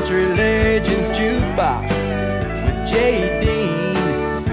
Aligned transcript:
Country 0.00 0.24
Legends 0.28 1.10
Jukebox 1.10 1.90
with 2.64 2.88
Jay 2.88 3.38
Dean, 3.38 4.44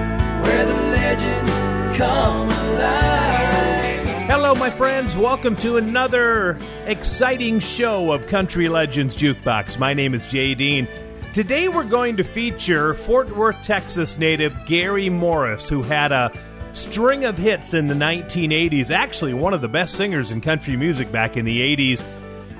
where 0.42 0.66
the 0.66 0.73
legends 0.73 1.97
come 1.97 2.50
alive. 2.50 4.28
Hello, 4.28 4.54
my 4.55 4.70
friends. 4.70 5.15
Welcome 5.15 5.55
to 5.57 5.78
another 5.78 6.60
exciting 6.86 7.62
show 7.62 8.12
of 8.12 8.28
Country 8.28 8.68
Legends 8.68 9.15
Jukebox. 9.15 9.79
My 9.79 9.94
name 9.94 10.13
is 10.13 10.28
Jay 10.28 10.54
Dean. 10.54 10.86
Today, 11.33 11.70
we're 11.70 11.86
going 11.86 12.18
to 12.18 12.26
feature 12.26 12.94
Fort 12.94 13.34
Worth, 13.34 13.64
Texas 13.64 14.18
native 14.18 14.54
Gary 14.66 15.08
Morris, 15.10 15.70
who 15.70 15.82
had 15.82 16.12
a 16.12 16.38
string 16.73 17.23
of 17.23 17.38
hits 17.38 17.73
in 17.73 17.88
the 17.88 17.94
1980s. 17.94 18.91
Actually, 18.91 19.34
one 19.34 19.54
of 19.54 19.62
the 19.62 19.70
best 19.70 19.95
singers 19.95 20.30
in 20.30 20.41
country 20.41 20.76
music 20.76 21.09
back 21.09 21.38
in 21.38 21.45
the 21.45 21.62
80s 21.62 22.04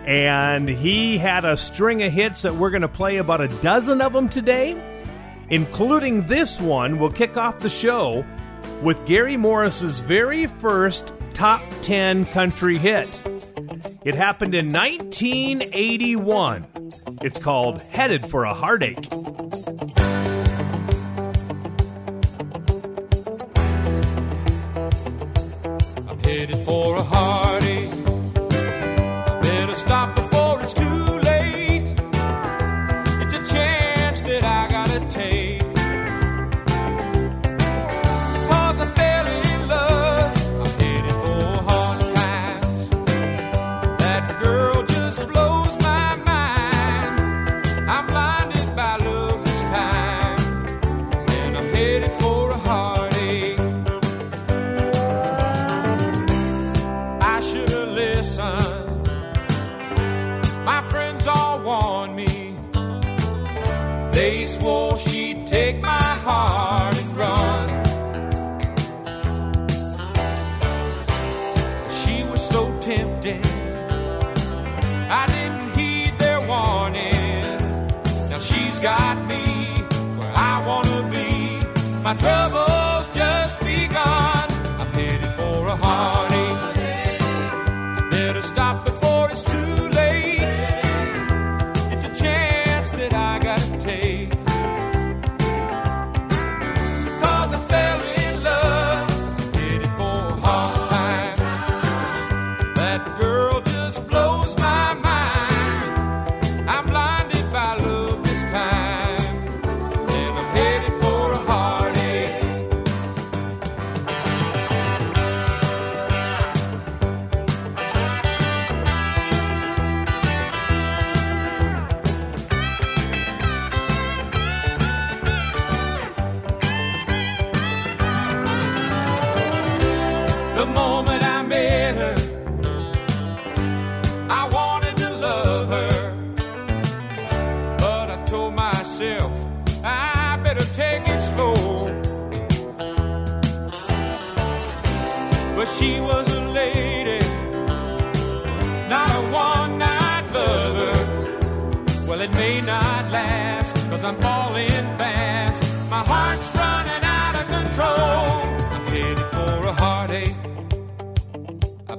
and 0.08 0.68
he 0.70 1.18
had 1.18 1.44
a 1.44 1.58
string 1.58 2.02
of 2.02 2.14
hits 2.14 2.44
that 2.44 2.56
we're 2.56 2.70
going 2.70 2.82
to 2.82 2.88
play 2.88 3.18
about 3.18 3.42
a 3.42 3.50
dozen 3.62 4.00
of 4.00 4.14
them 4.14 4.30
today, 4.30 4.82
including 5.50 6.26
this 6.28 6.62
one. 6.62 6.98
We'll 6.98 7.12
kick 7.12 7.36
off 7.36 7.60
the 7.60 7.70
show 7.70 8.26
with 8.82 9.06
Gary 9.06 9.36
Morris's 9.36 10.00
very 10.00 10.46
first 10.46 11.12
top 11.34 11.62
10 11.82 12.26
country 12.28 12.78
hit. 12.78 13.22
It 14.06 14.16
happened 14.16 14.56
in 14.56 14.72
1981. 14.72 16.66
It's 17.22 17.38
called 17.38 17.82
Headed 17.82 18.26
for 18.26 18.46
a 18.46 18.54
Heartache. 18.54 19.12
I'm 26.08 26.20
headed 26.20 26.56
for 26.60 26.96
a 26.96 27.04
heartache. 27.04 27.47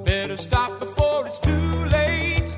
Better 0.08 0.38
stop 0.38 0.80
before 0.80 1.26
it's 1.26 1.38
too 1.38 1.84
late. 1.92 2.56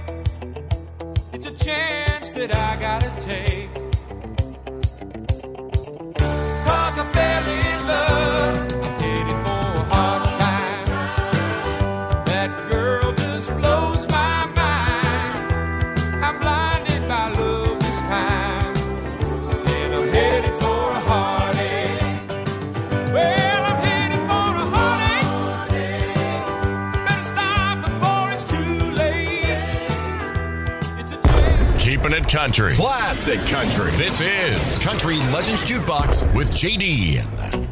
It's 1.32 1.46
a 1.46 1.50
chance 1.50 2.28
that 2.34 2.54
I 2.54 2.76
gotta 2.76 3.10
take. 3.20 3.74
Cause 6.64 6.98
I'm 7.00 7.12
in. 7.64 7.69
country. 32.30 32.74
Classic 32.74 33.40
country. 33.46 33.90
This 33.92 34.20
is 34.20 34.82
Country 34.82 35.16
Legends 35.32 35.62
Jukebox 35.62 36.32
with 36.34 36.52
JD. 36.52 37.69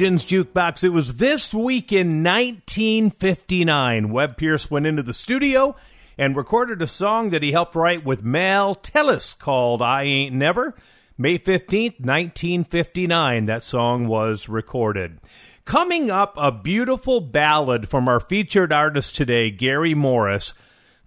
Legends 0.00 0.24
Jukebox. 0.24 0.82
It 0.82 0.94
was 0.94 1.16
this 1.16 1.52
week 1.52 1.92
in 1.92 2.24
1959. 2.24 4.08
Webb 4.08 4.38
Pierce 4.38 4.70
went 4.70 4.86
into 4.86 5.02
the 5.02 5.12
studio 5.12 5.76
and 6.16 6.34
recorded 6.34 6.80
a 6.80 6.86
song 6.86 7.28
that 7.28 7.42
he 7.42 7.52
helped 7.52 7.74
write 7.74 8.02
with 8.02 8.24
Mel 8.24 8.74
Tillis 8.74 9.38
called 9.38 9.82
I 9.82 10.04
Ain't 10.04 10.34
Never. 10.34 10.74
May 11.18 11.38
15th, 11.38 12.00
1959, 12.00 13.44
that 13.44 13.62
song 13.62 14.08
was 14.08 14.48
recorded. 14.48 15.20
Coming 15.66 16.10
up, 16.10 16.32
a 16.38 16.50
beautiful 16.50 17.20
ballad 17.20 17.86
from 17.90 18.08
our 18.08 18.20
featured 18.20 18.72
artist 18.72 19.16
today, 19.16 19.50
Gary 19.50 19.92
Morris, 19.94 20.54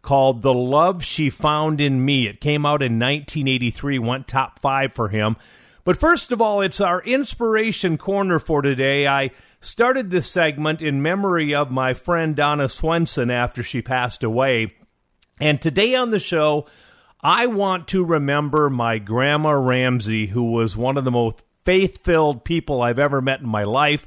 called 0.03 0.43
The 0.43 0.53
Love 0.53 1.03
She 1.03 1.31
Found 1.31 1.81
in 1.81 2.05
Me. 2.05 2.27
It 2.27 2.39
came 2.39 2.63
out 2.63 2.83
in 2.83 2.99
1983, 2.99 3.97
went 3.97 4.27
top 4.27 4.59
five 4.59 4.93
for 4.93 5.09
him. 5.09 5.35
But 5.83 5.97
first 5.97 6.31
of 6.31 6.41
all, 6.41 6.61
it's 6.61 6.79
our 6.79 7.01
inspiration 7.01 7.97
corner 7.97 8.39
for 8.39 8.61
today. 8.61 9.05
I 9.05 9.31
started 9.59 10.09
this 10.09 10.29
segment 10.29 10.81
in 10.81 11.01
memory 11.01 11.53
of 11.53 11.71
my 11.71 11.93
friend 11.93 12.35
Donna 12.35 12.69
Swenson 12.69 13.29
after 13.29 13.63
she 13.63 13.81
passed 13.81 14.23
away. 14.23 14.75
And 15.41 15.61
today 15.61 15.95
on 15.95 16.11
the 16.11 16.19
show, 16.19 16.67
I 17.21 17.47
want 17.47 17.87
to 17.89 18.05
remember 18.05 18.69
my 18.69 18.97
grandma 18.97 19.51
Ramsey, 19.51 20.27
who 20.27 20.51
was 20.51 20.77
one 20.77 20.97
of 20.97 21.03
the 21.03 21.11
most 21.11 21.43
faith 21.65 22.03
filled 22.03 22.45
people 22.45 22.81
I've 22.81 22.99
ever 22.99 23.21
met 23.21 23.41
in 23.41 23.47
my 23.47 23.63
life. 23.63 24.05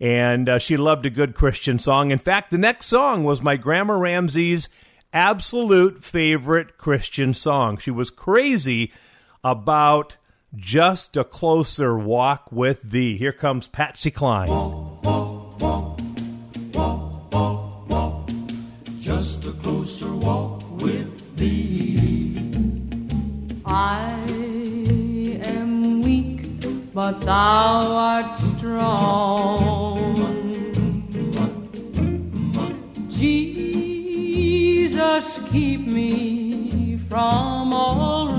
And 0.00 0.48
uh, 0.48 0.58
she 0.58 0.76
loved 0.76 1.04
a 1.06 1.10
good 1.10 1.34
Christian 1.34 1.80
song. 1.80 2.12
In 2.12 2.20
fact, 2.20 2.52
the 2.52 2.58
next 2.58 2.86
song 2.86 3.24
was 3.24 3.42
my 3.42 3.56
grandma 3.56 3.94
Ramsey's 3.94 4.68
absolute 5.12 6.04
favorite 6.04 6.78
Christian 6.78 7.34
song. 7.34 7.76
She 7.78 7.90
was 7.90 8.10
crazy 8.10 8.92
about 9.42 10.16
just 10.54 11.16
a 11.16 11.24
closer 11.24 11.98
walk 11.98 12.50
with 12.50 12.90
thee. 12.90 13.16
Here 13.16 13.32
comes 13.32 13.66
Patsy 13.68 14.10
Cline. 14.10 14.48
Just 19.00 19.44
a 19.44 19.52
closer 19.62 20.14
walk 20.14 20.62
with 20.80 21.36
thee. 21.36 22.36
I 23.66 24.10
am 25.44 26.02
weak, 26.02 26.64
but 26.94 27.20
thou 27.20 27.96
art 27.96 28.36
strong. 28.36 30.16
Jesus, 33.10 34.28
keep 35.50 35.86
me 35.86 36.96
from 37.08 37.72
all 37.74 38.37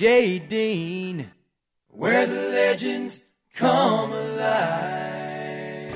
Jay 0.00 0.38
Dean, 0.38 1.30
where 1.88 2.26
the 2.26 2.32
legends 2.32 3.20
come 3.52 4.10
alive. 4.10 5.94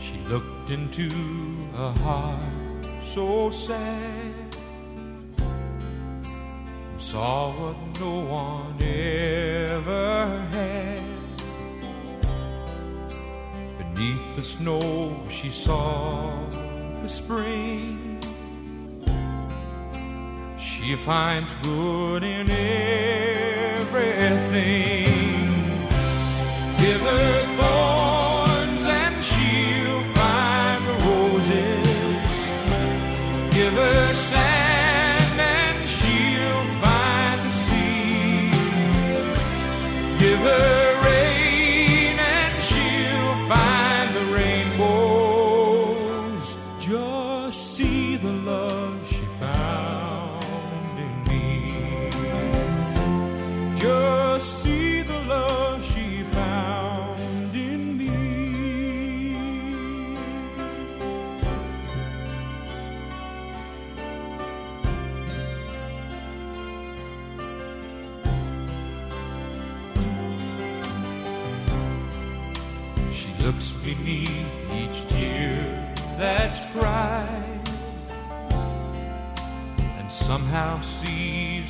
She 0.00 0.18
looked 0.28 0.70
into 0.70 1.08
a 1.76 1.92
heart 1.92 2.84
so 3.14 3.52
sad 3.52 4.27
saw 7.12 7.50
what 7.58 7.76
no 8.00 8.20
one 8.20 8.76
ever 8.82 10.46
had. 10.52 11.02
Beneath 13.78 14.36
the 14.36 14.42
snow, 14.42 15.16
she 15.30 15.48
saw 15.48 16.28
the 17.02 17.08
spring. 17.08 18.20
She 20.58 20.96
finds 20.96 21.54
good 21.62 22.22
in 22.22 22.50
everything. 22.50 23.88
Give 26.82 27.00
her 27.00 27.57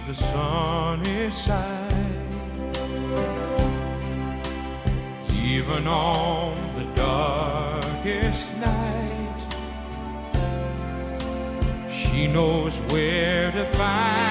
the 0.08 0.14
sunny 0.14 1.30
side. 1.30 2.32
Even 5.34 5.86
on 5.86 6.54
the 6.78 6.84
darkest 6.94 8.50
night, 8.58 9.40
she 11.90 12.26
knows 12.26 12.78
where 12.90 13.52
to 13.52 13.66
find 13.66 14.27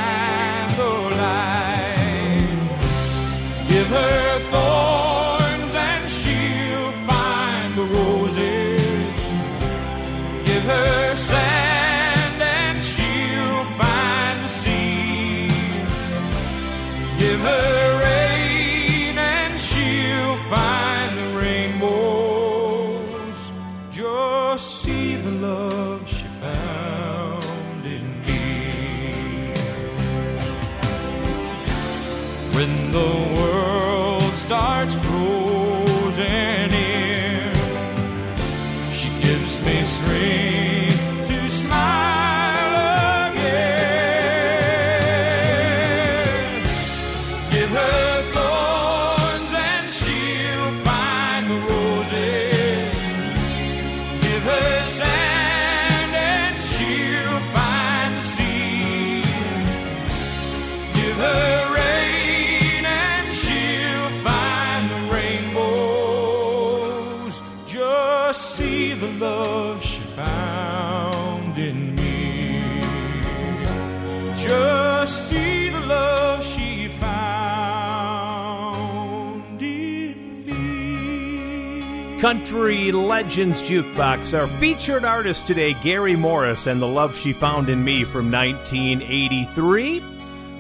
Country 82.20 82.92
Legends 82.92 83.62
Jukebox. 83.62 84.36
Our 84.38 84.48
featured 84.48 85.06
artist 85.06 85.46
today, 85.46 85.76
Gary 85.76 86.16
Morris, 86.16 86.66
and 86.66 86.82
the 86.82 86.88
love 86.88 87.16
she 87.16 87.32
found 87.32 87.70
in 87.70 87.84
me 87.84 88.06
from 88.06 88.32
1983. 88.32 90.00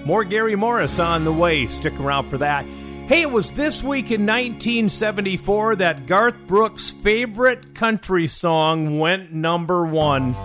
More 0.05 0.23
Gary 0.23 0.55
Morris 0.55 0.99
on 0.99 1.23
the 1.23 1.33
way. 1.33 1.65
Stick 1.65 1.99
around 1.99 2.29
for 2.29 2.37
that. 2.37 2.63
Hey, 3.07 3.23
it 3.23 3.31
was 3.31 3.51
this 3.51 3.81
week 3.81 4.11
in 4.11 4.27
1974 4.27 5.77
that 5.77 6.05
Garth 6.05 6.37
Brooks' 6.45 6.91
favorite 6.91 7.73
country 7.73 8.27
song 8.27 8.99
went 8.99 9.33
number 9.33 9.83
one. 9.83 10.35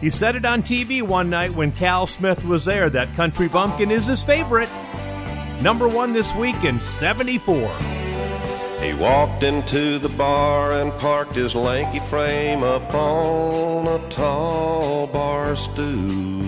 He 0.00 0.10
said 0.10 0.34
it 0.34 0.44
on 0.44 0.64
TV 0.64 1.02
one 1.02 1.30
night 1.30 1.54
when 1.54 1.70
Cal 1.70 2.08
Smith 2.08 2.44
was 2.44 2.64
there 2.64 2.90
that 2.90 3.14
Country 3.14 3.48
Bumpkin 3.48 3.92
is 3.92 4.08
his 4.08 4.24
favorite. 4.24 4.70
Number 5.60 5.86
one 5.86 6.12
this 6.12 6.34
week 6.34 6.64
in 6.64 6.80
74. 6.80 7.91
He 8.82 8.92
walked 8.94 9.44
into 9.44 10.00
the 10.00 10.08
bar 10.08 10.72
and 10.72 10.92
parked 10.98 11.36
his 11.36 11.54
lanky 11.54 12.00
frame 12.00 12.64
upon 12.64 13.86
a 13.86 14.00
tall 14.10 15.06
bar 15.06 15.54
stool. 15.54 16.42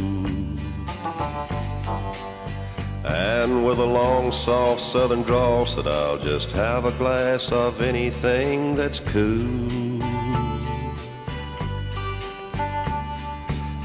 And 3.05 3.65
with 3.65 3.79
a 3.79 3.85
long, 3.85 4.33
soft 4.33 4.81
southern 4.81 5.23
drawl, 5.23 5.65
said, 5.65 5.87
I'll 5.87 6.19
just 6.19 6.51
have 6.53 6.87
a 6.87 6.91
glass 6.93 7.53
of 7.53 7.81
anything 7.81 8.75
that's 8.75 8.99
cool. 8.99 10.03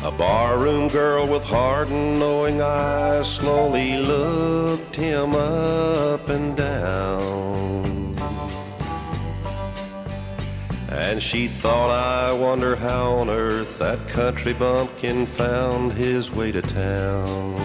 A 0.01 0.12
barroom 0.18 0.88
girl 0.88 1.27
with 1.27 1.44
hard 1.44 1.89
and 1.89 2.20
knowing 2.20 2.63
eyes 2.63 3.32
slowly 3.32 3.98
looked 3.98 4.96
him 4.96 5.36
up 5.36 6.29
and 6.29 6.58
down. 6.58 7.68
And 11.01 11.24
she 11.24 11.48
thought, 11.48 11.91
I 11.91 12.34
wonder 12.34 12.75
how 12.75 13.13
on 13.13 13.29
earth 13.29 13.79
that 13.79 14.06
country 14.10 14.51
bumpkin 14.51 15.25
found 15.25 15.94
his 15.94 16.29
way 16.29 16.51
to 16.51 16.62
town. 16.62 17.56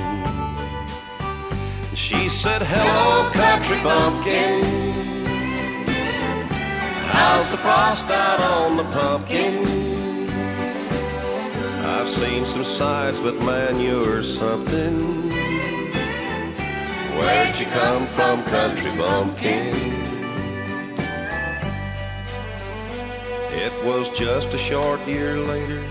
She 1.96 2.28
said, 2.28 2.62
Hello, 2.62 3.30
country 3.32 3.82
bumpkin. 3.82 4.62
How's 7.10 7.50
the 7.50 7.56
frost 7.56 8.08
out 8.08 8.40
on 8.40 8.76
the 8.76 8.84
pumpkin? 8.84 9.66
I've 11.84 12.08
seen 12.08 12.46
some 12.46 12.64
sights, 12.64 13.18
but 13.18 13.34
man, 13.40 13.80
you're 13.80 14.22
something. 14.22 15.28
Where'd 17.18 17.58
you 17.58 17.66
come 17.66 18.06
from, 18.06 18.44
country 18.44 18.94
bumpkin? 18.96 20.03
It 23.64 23.72
was 23.82 24.10
just 24.10 24.52
a 24.52 24.58
short 24.58 25.00
year 25.08 25.38
later, 25.38 25.82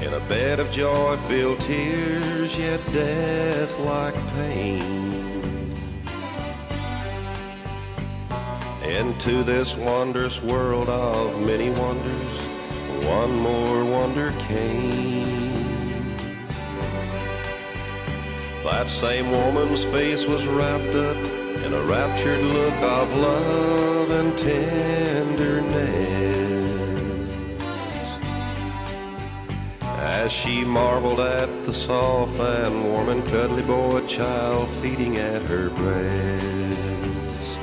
in 0.00 0.12
a 0.12 0.18
bed 0.28 0.58
of 0.58 0.72
joy-filled 0.72 1.60
tears, 1.60 2.52
yet 2.56 2.84
death-like 2.92 4.16
pain. 4.30 5.12
Into 8.82 9.44
this 9.44 9.76
wondrous 9.76 10.42
world 10.42 10.88
of 10.88 11.40
many 11.42 11.70
wonders, 11.70 12.38
one 13.06 13.38
more 13.38 13.84
wonder 13.84 14.32
came. 14.48 15.52
That 18.64 18.90
same 18.90 19.30
woman's 19.30 19.84
face 19.84 20.26
was 20.26 20.44
wrapped 20.44 20.96
up 20.96 21.16
in 21.64 21.72
a 21.72 21.82
raptured 21.82 22.40
look 22.40 22.74
of 22.82 23.16
love 23.16 24.10
and 24.10 24.36
tenderness. 24.36 26.41
As 30.12 30.30
she 30.30 30.62
marveled 30.62 31.20
at 31.20 31.48
the 31.64 31.72
soft 31.72 32.38
and 32.38 32.84
warm 32.84 33.08
and 33.08 33.26
cuddly 33.28 33.62
boy 33.62 34.06
child 34.06 34.68
feeding 34.82 35.16
at 35.16 35.40
her 35.42 35.70
breast. 35.70 37.58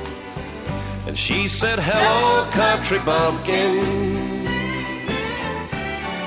And 1.06 1.16
she 1.16 1.46
said, 1.46 1.78
Hello, 1.78 2.50
country 2.50 2.98
bumpkin. 2.98 4.46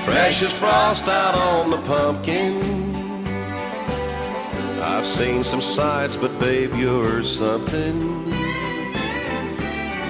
Fresh 0.06 0.42
as 0.42 0.58
frost 0.58 1.08
out 1.08 1.34
on 1.34 1.70
the 1.70 1.82
pumpkin. 1.82 2.56
I've 4.80 5.06
seen 5.06 5.44
some 5.44 5.60
sights, 5.60 6.16
but 6.16 6.40
babe, 6.40 6.74
you're 6.74 7.22
something. 7.22 8.30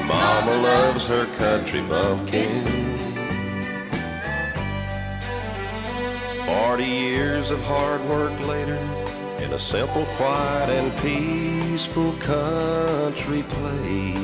Mama 0.06 0.54
loves 0.62 1.08
her 1.08 1.26
country 1.36 1.82
bumpkin. 1.82 2.93
Forty 6.66 6.86
years 6.86 7.50
of 7.50 7.60
hard 7.64 8.02
work 8.08 8.40
later, 8.40 8.78
in 9.38 9.52
a 9.52 9.58
simple, 9.58 10.06
quiet, 10.16 10.70
and 10.70 10.96
peaceful 11.02 12.14
country 12.14 13.42
place. 13.42 14.16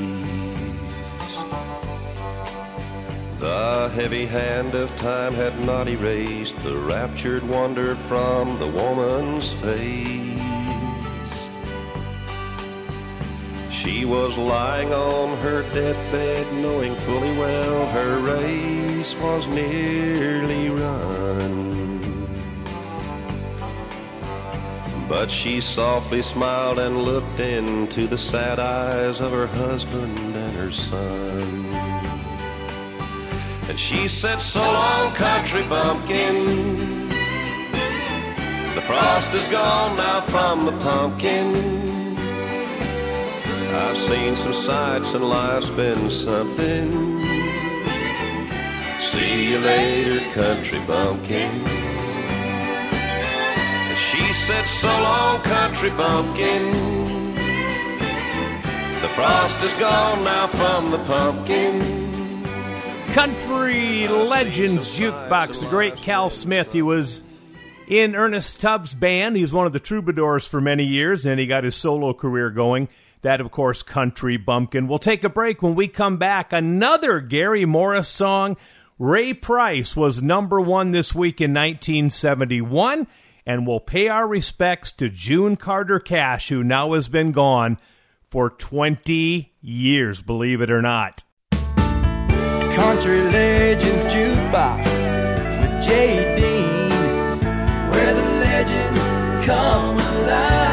The 3.40 3.90
heavy 3.94 4.24
hand 4.24 4.74
of 4.74 4.88
time 4.96 5.34
had 5.34 5.60
not 5.66 5.86
erased 5.86 6.56
the 6.64 6.78
raptured 6.78 7.42
wonder 7.46 7.94
from 8.08 8.58
the 8.58 8.68
woman's 8.68 9.52
face. 9.52 10.40
She 13.70 14.06
was 14.06 14.36
lying 14.38 14.94
on 14.94 15.36
her 15.38 15.62
deathbed, 15.74 16.50
knowing 16.54 16.96
fully 17.00 17.36
well 17.36 17.86
her 17.88 18.18
race 18.18 19.14
was 19.16 19.46
nearly 19.46 20.70
run. 20.70 21.79
But 25.10 25.28
she 25.28 25.60
softly 25.60 26.22
smiled 26.22 26.78
and 26.78 27.02
looked 27.02 27.40
into 27.40 28.06
the 28.06 28.16
sad 28.16 28.60
eyes 28.60 29.20
of 29.20 29.32
her 29.32 29.48
husband 29.48 30.16
and 30.16 30.52
her 30.54 30.70
son. 30.70 31.66
And 33.68 33.76
she 33.76 34.06
said, 34.06 34.38
So 34.40 34.62
long, 34.62 35.12
country 35.14 35.64
bumpkin. 35.64 37.08
The 38.76 38.82
frost 38.86 39.34
is 39.34 39.44
gone 39.50 39.96
now 39.96 40.20
from 40.20 40.64
the 40.64 40.78
pumpkin. 40.78 41.56
I've 43.74 43.98
seen 43.98 44.36
some 44.36 44.52
sights 44.52 45.12
and 45.14 45.28
life's 45.28 45.70
been 45.70 46.08
something. 46.08 47.20
See 49.00 49.50
you 49.50 49.58
later, 49.58 50.20
country 50.30 50.78
bumpkin. 50.86 51.79
She 54.50 54.56
said, 54.56 54.66
So 54.66 54.88
long, 54.88 55.40
country 55.42 55.90
bumpkin. 55.90 56.72
The 59.00 59.08
frost 59.14 59.62
is 59.62 59.72
gone 59.74 60.24
now 60.24 60.46
from 60.48 60.90
the 60.90 60.98
pumpkin. 61.04 62.42
Country 63.12 64.08
Legends 64.08 64.98
Jukebox, 64.98 65.60
the 65.60 65.66
great 65.66 65.94
Cal 65.96 66.30
Smith. 66.30 66.72
He 66.72 66.82
was 66.82 67.22
in 67.86 68.16
Ernest 68.16 68.60
Tubb's 68.60 68.94
band. 68.94 69.36
He 69.36 69.42
was 69.42 69.52
one 69.52 69.66
of 69.66 69.72
the 69.72 69.80
troubadours 69.80 70.46
for 70.48 70.60
many 70.60 70.84
years, 70.84 71.26
and 71.26 71.38
he 71.38 71.46
got 71.46 71.62
his 71.64 71.76
solo 71.76 72.12
career 72.12 72.50
going. 72.50 72.88
That, 73.22 73.40
of 73.40 73.50
course, 73.52 73.82
Country 73.82 74.36
Bumpkin. 74.36 74.88
We'll 74.88 74.98
take 74.98 75.22
a 75.22 75.28
break 75.28 75.62
when 75.62 75.74
we 75.74 75.86
come 75.86 76.16
back. 76.16 76.52
Another 76.52 77.20
Gary 77.20 77.64
Morris 77.66 78.08
song. 78.08 78.56
Ray 78.98 79.32
Price 79.32 79.94
was 79.96 80.20
number 80.20 80.60
one 80.60 80.90
this 80.90 81.14
week 81.14 81.40
in 81.40 81.52
1971, 81.52 83.06
and 83.46 83.66
we'll 83.66 83.80
pay 83.80 84.08
our 84.08 84.26
respects 84.26 84.92
to 84.92 85.08
June 85.08 85.56
Carter 85.56 85.98
Cash, 85.98 86.48
who 86.48 86.62
now 86.62 86.92
has 86.94 87.08
been 87.08 87.32
gone 87.32 87.78
for 88.22 88.50
20 88.50 89.52
years, 89.60 90.22
believe 90.22 90.60
it 90.60 90.70
or 90.70 90.82
not. 90.82 91.24
Country 91.50 93.22
Legends 93.22 94.04
Jukebox 94.04 94.84
with 95.60 95.84
Jay 95.84 96.34
Dean, 96.36 97.40
where 97.90 98.14
the 98.14 98.30
legends 98.40 99.46
come 99.46 99.98
alive. 99.98 100.70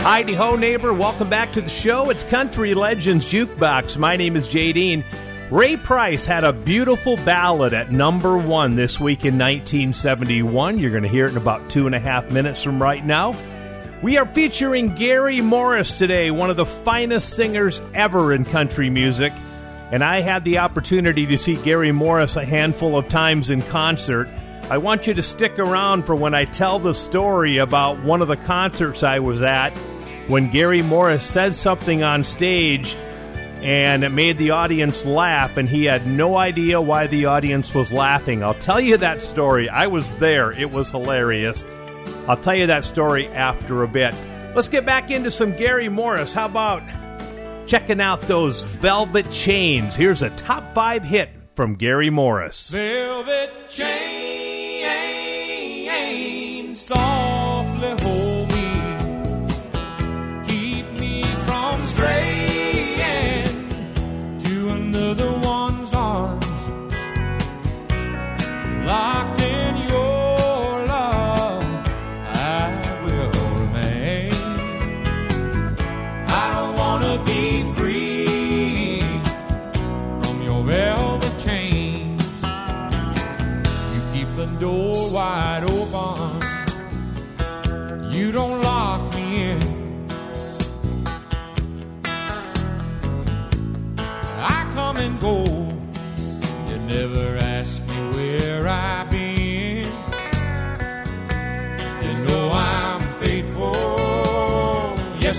Heidi 0.00 0.34
ho, 0.34 0.56
neighbor. 0.56 0.92
Welcome 0.92 1.30
back 1.30 1.52
to 1.52 1.60
the 1.60 1.70
show. 1.70 2.10
It's 2.10 2.24
Country 2.24 2.74
Legends 2.74 3.24
Jukebox. 3.26 3.96
My 3.96 4.16
name 4.16 4.36
is 4.36 4.48
Jay 4.48 4.72
Dean. 4.72 5.04
Ray 5.48 5.76
Price 5.76 6.26
had 6.26 6.42
a 6.42 6.52
beautiful 6.52 7.16
ballad 7.18 7.72
at 7.72 7.92
number 7.92 8.36
one 8.36 8.74
this 8.74 8.98
week 8.98 9.20
in 9.20 9.34
1971. 9.34 10.80
You're 10.80 10.90
going 10.90 11.04
to 11.04 11.08
hear 11.08 11.26
it 11.26 11.30
in 11.30 11.36
about 11.36 11.70
two 11.70 11.86
and 11.86 11.94
a 11.94 12.00
half 12.00 12.32
minutes 12.32 12.64
from 12.64 12.82
right 12.82 13.04
now. 13.04 13.32
We 14.02 14.18
are 14.18 14.26
featuring 14.26 14.96
Gary 14.96 15.40
Morris 15.40 15.98
today, 15.98 16.32
one 16.32 16.50
of 16.50 16.56
the 16.56 16.66
finest 16.66 17.28
singers 17.36 17.80
ever 17.94 18.32
in 18.32 18.44
country 18.44 18.90
music. 18.90 19.32
And 19.92 20.02
I 20.02 20.20
had 20.20 20.42
the 20.42 20.58
opportunity 20.58 21.26
to 21.26 21.38
see 21.38 21.54
Gary 21.54 21.92
Morris 21.92 22.34
a 22.34 22.44
handful 22.44 22.98
of 22.98 23.08
times 23.08 23.48
in 23.48 23.62
concert. 23.62 24.28
I 24.68 24.78
want 24.78 25.06
you 25.06 25.14
to 25.14 25.22
stick 25.22 25.60
around 25.60 26.06
for 26.06 26.16
when 26.16 26.34
I 26.34 26.44
tell 26.44 26.80
the 26.80 26.92
story 26.92 27.58
about 27.58 28.02
one 28.02 28.20
of 28.20 28.26
the 28.26 28.36
concerts 28.36 29.04
I 29.04 29.20
was 29.20 29.42
at 29.42 29.70
when 30.26 30.50
Gary 30.50 30.82
Morris 30.82 31.24
said 31.24 31.54
something 31.54 32.02
on 32.02 32.24
stage 32.24 32.96
and 33.62 34.04
it 34.04 34.10
made 34.10 34.38
the 34.38 34.50
audience 34.50 35.04
laugh, 35.04 35.56
and 35.56 35.68
he 35.68 35.84
had 35.84 36.06
no 36.06 36.36
idea 36.36 36.80
why 36.80 37.06
the 37.06 37.26
audience 37.26 37.74
was 37.74 37.92
laughing. 37.92 38.42
I'll 38.42 38.54
tell 38.54 38.80
you 38.80 38.96
that 38.98 39.22
story. 39.22 39.68
I 39.68 39.86
was 39.86 40.12
there, 40.14 40.52
it 40.52 40.70
was 40.70 40.90
hilarious. 40.90 41.64
I'll 42.28 42.36
tell 42.36 42.54
you 42.54 42.66
that 42.68 42.84
story 42.84 43.28
after 43.28 43.82
a 43.82 43.88
bit. 43.88 44.14
Let's 44.54 44.68
get 44.68 44.86
back 44.86 45.10
into 45.10 45.30
some 45.30 45.52
Gary 45.52 45.88
Morris. 45.88 46.32
How 46.32 46.46
about 46.46 46.82
checking 47.66 48.00
out 48.00 48.20
those 48.22 48.62
velvet 48.62 49.30
chains? 49.30 49.96
Here's 49.96 50.22
a 50.22 50.30
top 50.30 50.72
five 50.74 51.04
hit 51.04 51.28
from 51.54 51.74
Gary 51.74 52.10
Morris. 52.10 52.68
Velvet 52.70 53.68
chain, 53.68 54.86
softly 56.76 57.35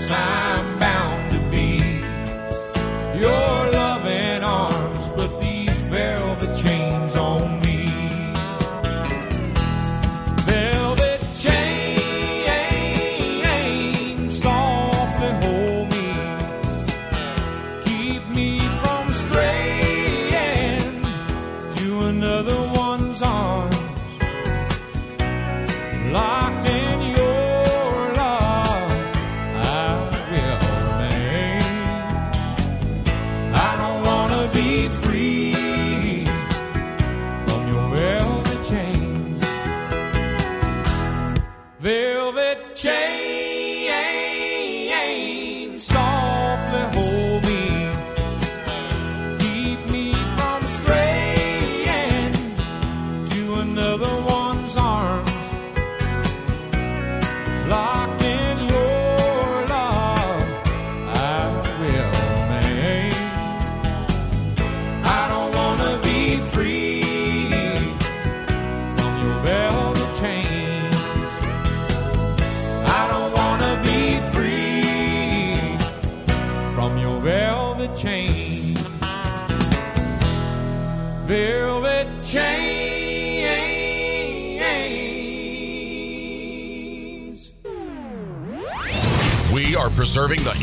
Yes, 0.08 0.57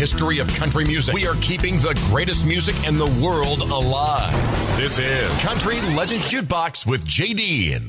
history 0.06 0.38
of 0.38 0.48
country 0.54 0.86
music. 0.86 1.15
We 1.15 1.26
are 1.26 1.34
keeping 1.41 1.78
the 1.78 2.00
greatest 2.12 2.46
music 2.46 2.76
in 2.88 2.96
the 2.96 3.08
world 3.24 3.62
alive. 3.62 4.32
This 4.78 5.00
is 5.00 5.28
Country 5.41 5.82
Legends 5.96 6.28
Jukebox 6.28 6.86
with 6.86 7.04
JD. 7.08 7.82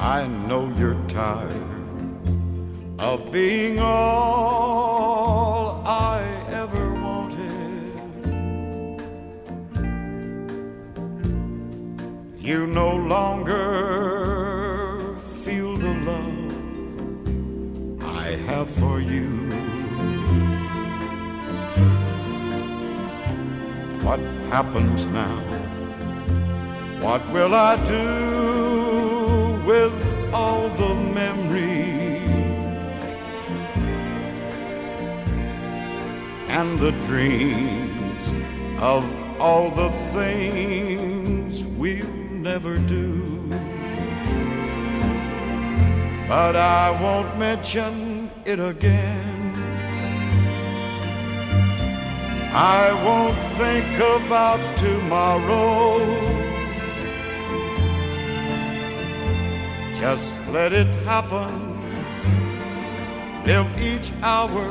I 0.00 0.26
know 0.26 0.74
you're 0.76 1.00
tired 1.08 1.54
of 2.98 3.30
being 3.30 3.78
all 3.78 4.15
dreams 37.06 38.22
of 38.80 39.04
all 39.40 39.70
the 39.70 39.90
things 40.12 41.62
we'll 41.78 42.06
never 42.30 42.76
do? 42.78 43.48
But 46.28 46.56
I 46.56 46.90
won't 47.00 47.38
mention 47.38 48.30
it 48.44 48.58
again. 48.58 49.36
I 52.52 52.92
won't 53.04 53.38
think 53.60 53.96
about 53.98 54.60
tomorrow. 54.78 55.98
Just 60.00 60.40
let 60.48 60.72
it 60.72 60.88
happen. 61.04 61.76
Live 63.44 63.68
each 63.80 64.10
hour, 64.22 64.66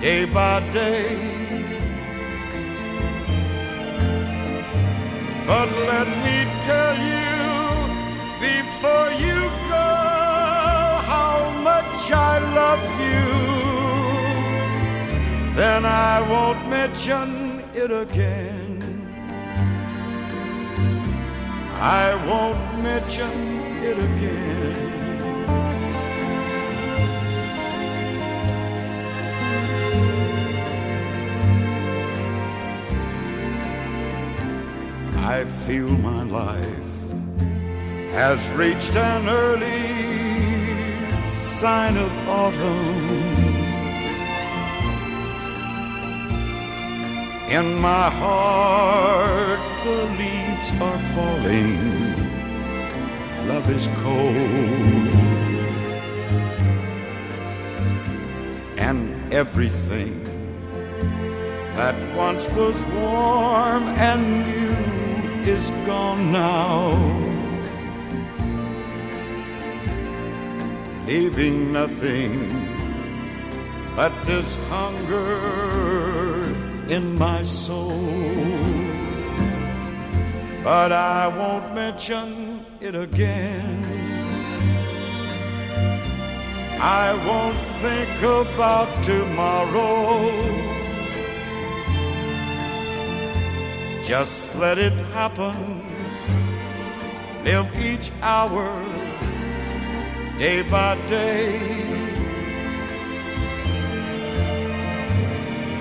day 0.00 0.24
by 0.26 0.60
day. 0.72 1.16
But 5.46 5.68
let 5.92 6.08
me 6.24 6.36
tell 6.62 6.96
you 7.12 7.36
before 8.40 9.10
you 9.24 9.38
go 9.70 9.88
how 11.12 11.38
much 11.62 12.10
I 12.10 12.38
love 12.60 12.84
you. 13.10 13.26
Then 15.54 15.86
I 15.86 16.20
won't 16.30 16.68
mention 16.68 17.62
it 17.74 17.90
again. 17.90 18.66
I 21.78 22.14
won't 22.28 22.82
mention 22.82 23.32
it 23.82 23.98
again. 23.98 24.96
I 35.36 35.44
feel 35.44 35.86
my 35.86 36.22
life 36.22 36.96
has 38.12 38.40
reached 38.52 38.96
an 38.96 39.28
early 39.28 39.84
sign 41.34 41.98
of 41.98 42.10
autumn. 42.26 42.96
In 47.50 47.78
my 47.78 48.08
heart, 48.08 49.60
the 49.84 50.04
leaves 50.20 50.70
are 50.86 51.00
falling. 51.14 51.76
Love 53.46 53.68
is 53.68 53.88
cold. 54.04 55.12
And 58.78 58.98
everything 59.30 60.24
that 61.74 61.96
once 62.16 62.48
was 62.52 62.82
warm 62.84 63.82
and 64.08 64.46
new 64.46 64.65
is 65.46 65.70
gone 65.86 66.32
now. 66.32 66.90
Leaving 71.06 71.72
nothing 71.72 72.32
but 73.94 74.12
this 74.24 74.56
hunger 74.68 76.42
in 76.88 77.16
my 77.16 77.42
soul. 77.44 77.96
But 80.64 80.90
I 80.90 81.28
won't 81.28 81.74
mention 81.74 82.66
it 82.80 82.96
again. 82.96 83.84
I 86.80 87.14
won't 87.26 87.66
think 87.82 88.20
about 88.22 89.04
tomorrow. 89.04 90.75
Just 94.06 94.54
let 94.54 94.78
it 94.78 94.92
happen. 95.18 95.82
Live 97.42 97.66
each 97.76 98.12
hour, 98.22 98.70
day 100.38 100.62
by 100.62 100.94
day. 101.08 101.58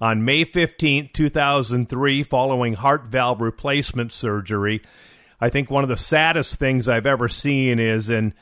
on 0.00 0.24
May 0.24 0.42
15, 0.42 1.10
2003, 1.12 2.22
following 2.24 2.72
heart 2.74 3.06
valve 3.06 3.40
replacement 3.40 4.10
surgery. 4.10 4.82
I 5.40 5.48
think 5.48 5.70
one 5.70 5.84
of 5.84 5.88
the 5.88 5.96
saddest 5.96 6.56
things 6.56 6.88
I've 6.88 7.06
ever 7.06 7.28
seen 7.28 7.78
is 7.78 8.08
an 8.08 8.34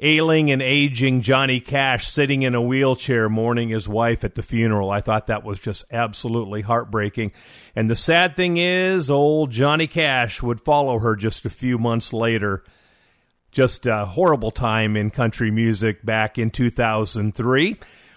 ailing 0.00 0.50
and 0.50 0.60
aging 0.60 1.20
Johnny 1.20 1.60
Cash 1.60 2.08
sitting 2.08 2.42
in 2.42 2.54
a 2.54 2.60
wheelchair 2.62 3.28
mourning 3.28 3.68
his 3.68 3.88
wife 3.88 4.24
at 4.24 4.34
the 4.34 4.42
funeral. 4.42 4.90
I 4.90 5.00
thought 5.00 5.28
that 5.28 5.44
was 5.44 5.60
just 5.60 5.84
absolutely 5.90 6.62
heartbreaking. 6.62 7.32
And 7.76 7.88
the 7.88 7.96
sad 7.96 8.34
thing 8.36 8.56
is, 8.56 9.10
old 9.10 9.50
Johnny 9.50 9.86
Cash 9.86 10.42
would 10.42 10.60
follow 10.60 10.98
her 10.98 11.14
just 11.16 11.44
a 11.44 11.50
few 11.50 11.78
months 11.78 12.12
later 12.12 12.64
Just 13.52 13.86
a 13.86 14.04
horrible 14.04 14.50
time 14.50 14.96
in 14.96 15.10
country 15.10 15.50
music 15.52 16.04
back 16.04 16.38
in 16.38 16.50
2003. 16.50 17.76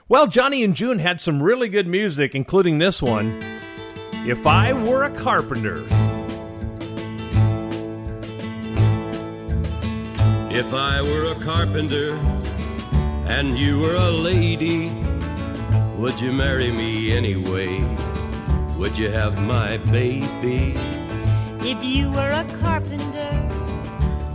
Well, 0.10 0.26
Johnny 0.26 0.64
and 0.64 0.76
June 0.76 0.98
had 0.98 1.22
some 1.22 1.44
really 1.44 1.70
good 1.70 1.86
music, 1.88 2.34
including 2.34 2.80
this 2.80 3.02
one 3.04 3.40
If 4.26 4.48
I 4.48 4.74
Were 4.74 5.04
a 5.04 5.12
Carpenter. 5.12 6.07
If 10.58 10.74
I 10.74 11.04
were 11.04 11.26
a 11.26 11.36
carpenter 11.36 12.16
and 13.28 13.56
you 13.60 13.78
were 13.78 13.94
a 13.94 14.10
lady, 14.10 14.90
would 15.96 16.20
you 16.20 16.32
marry 16.32 16.72
me 16.72 17.12
anyway? 17.12 17.80
Would 18.76 18.98
you 18.98 19.12
have 19.12 19.40
my 19.40 19.78
baby? 19.78 20.74
If 21.60 21.84
you 21.84 22.10
were 22.10 22.32
a 22.32 22.44
carpenter 22.60 23.30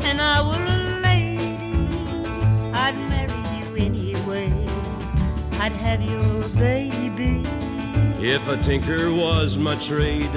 and 0.05 0.21
I 0.21 0.41
were 0.43 0.65
a 0.65 1.01
lady, 1.01 1.89
I'd 2.73 2.97
marry 3.11 3.43
you 3.59 3.85
anyway. 3.85 4.53
I'd 5.59 5.73
have 5.73 6.03
your 6.03 6.49
baby. 6.51 7.43
If 8.25 8.47
a 8.47 8.63
tinker 8.63 9.13
was 9.13 9.57
my 9.57 9.75
trade, 9.75 10.31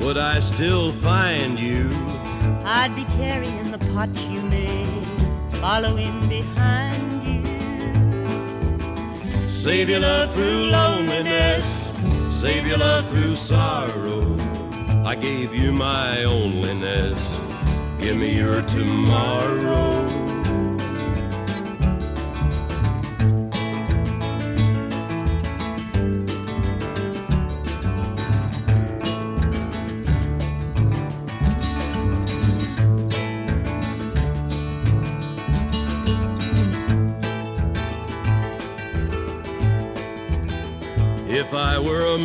would 0.00 0.18
I 0.18 0.40
still 0.40 0.92
find 1.00 1.58
you? 1.58 1.88
I'd 2.66 2.94
be 2.94 3.04
carrying 3.16 3.70
the 3.70 3.78
pot 3.94 4.10
you 4.28 4.35
following 5.66 6.28
behind 6.28 7.24
you. 7.26 7.42
Save 9.50 9.88
your 9.90 9.98
love 9.98 10.32
through 10.32 10.66
loneliness, 10.66 11.66
save 12.30 12.68
your 12.68 12.78
love 12.78 13.04
through 13.10 13.34
sorrow. 13.34 14.22
I 15.04 15.16
gave 15.16 15.52
you 15.56 15.72
my 15.72 16.18
onlyness, 16.18 17.20
give 17.98 18.16
me 18.16 18.36
your 18.36 18.62
tomorrow. 18.62 20.05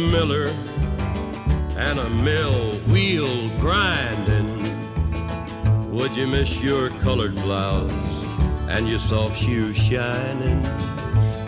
Miller 0.02 0.48
and 1.78 2.00
a 2.00 2.10
mill 2.10 2.74
wheel 2.90 3.50
grinding, 3.60 4.50
would 5.92 6.16
you 6.16 6.28
miss 6.28 6.62
your 6.62 6.90
colored 7.02 7.36
blouse 7.36 7.92
and 8.70 8.90
your 8.90 9.00
soft 9.00 9.38
shoes 9.38 9.78
shining? 9.78 10.66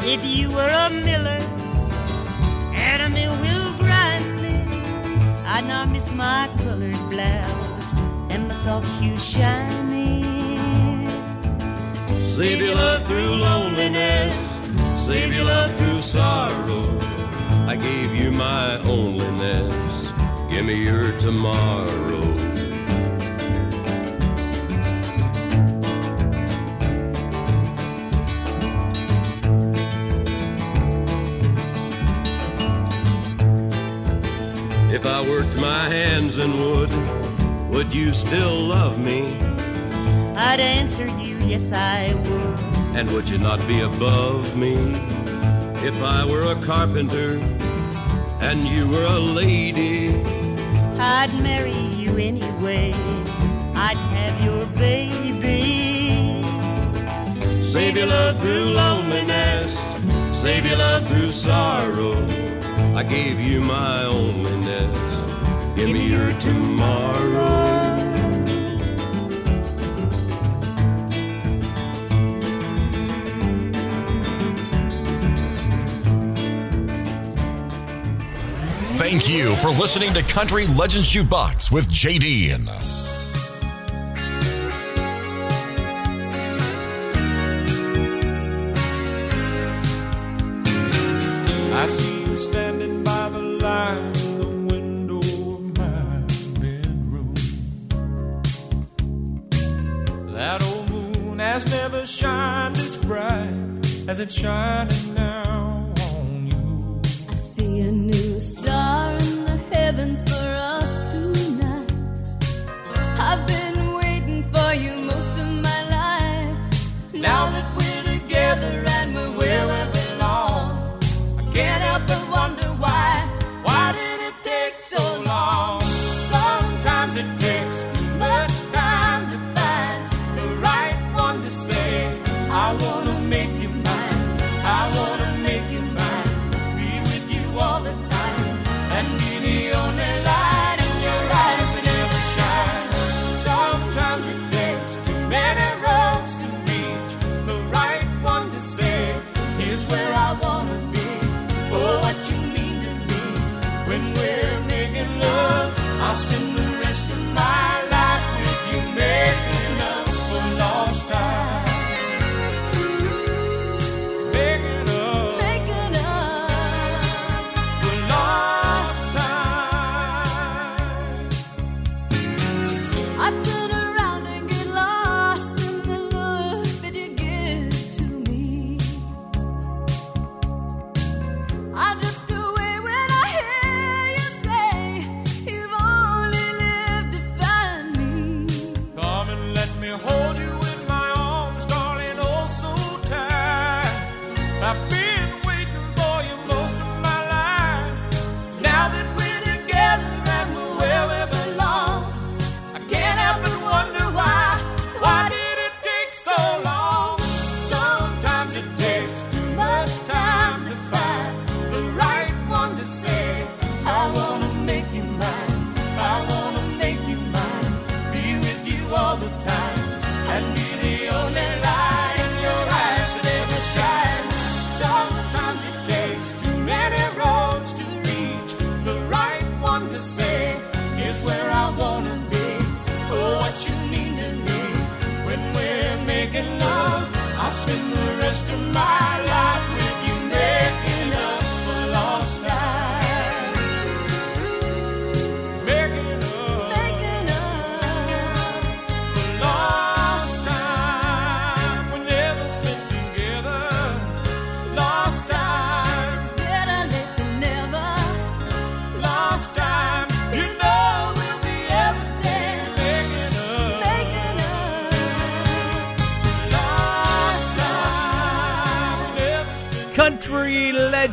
If 0.02 0.24
you 0.24 0.50
were 0.50 0.70
a 0.70 0.90
miller 0.90 1.42
and 2.74 3.02
a 3.02 3.10
mill 3.10 3.36
wheel 3.38 3.78
grinding, 3.78 4.68
I'd 5.46 5.66
not 5.68 5.90
miss 5.90 6.12
my 6.12 6.50
colored 6.58 7.00
blouse 7.10 7.94
and 8.30 8.48
my 8.48 8.54
soft 8.54 8.88
shoes 9.00 9.24
shining. 9.24 10.24
Save 12.36 12.60
your 12.62 12.76
love 12.76 13.06
through 13.08 13.36
loneliness, 13.36 14.70
save 15.06 15.34
your 15.34 15.46
love 15.46 15.76
through 15.76 16.02
sorrow. 16.02 17.03
I 17.74 17.76
gave 17.76 18.16
you 18.16 18.30
my 18.30 18.78
onlyness, 18.84 20.52
give 20.52 20.64
me 20.64 20.76
your 20.76 21.12
tomorrow. 21.18 22.22
If 34.94 35.08
I 35.08 35.28
worked 35.28 35.56
my 35.56 35.90
hands 35.90 36.38
in 36.38 36.56
wood, 36.56 36.92
would 37.72 37.92
you 37.92 38.14
still 38.14 38.56
love 38.56 39.00
me? 39.00 39.36
I'd 40.36 40.60
answer 40.60 41.08
you, 41.08 41.40
yes, 41.40 41.72
I 41.72 42.14
would. 42.14 42.96
And 42.96 43.10
would 43.14 43.28
you 43.28 43.40
not 43.40 43.68
be 43.68 43.80
above 43.80 44.56
me? 44.56 44.76
If 45.84 46.02
I 46.04 46.24
were 46.24 46.44
a 46.44 46.62
carpenter 46.62 47.42
and 48.44 48.68
you 48.68 48.88
were 48.88 49.06
a 49.06 49.20
lady, 49.20 50.22
I'd 51.00 51.34
marry 51.42 51.82
you 52.02 52.18
anyway. 52.18 52.94
I'd 53.76 53.98
have 54.16 54.36
your 54.44 54.66
baby. 54.68 56.44
save 57.66 57.98
your 57.98 58.08
love 58.08 58.40
through 58.40 58.66
loneliness, 58.72 59.74
save 60.34 60.66
your 60.66 60.78
love 60.78 61.08
through 61.08 61.32
sorrow. 61.32 62.16
I 62.96 63.04
gave 63.04 63.40
you 63.40 63.62
my 63.62 64.04
onlyness, 64.04 65.76
give 65.76 65.90
me 65.90 66.08
your 66.10 66.32
tomorrow. 66.40 67.73
Thank 79.04 79.28
you 79.28 79.54
for 79.58 79.68
listening 79.68 80.14
to 80.14 80.22
Country 80.22 80.66
Legends 80.66 81.14
Jukebox 81.14 81.70
with 81.70 81.90
JD. 81.90 83.03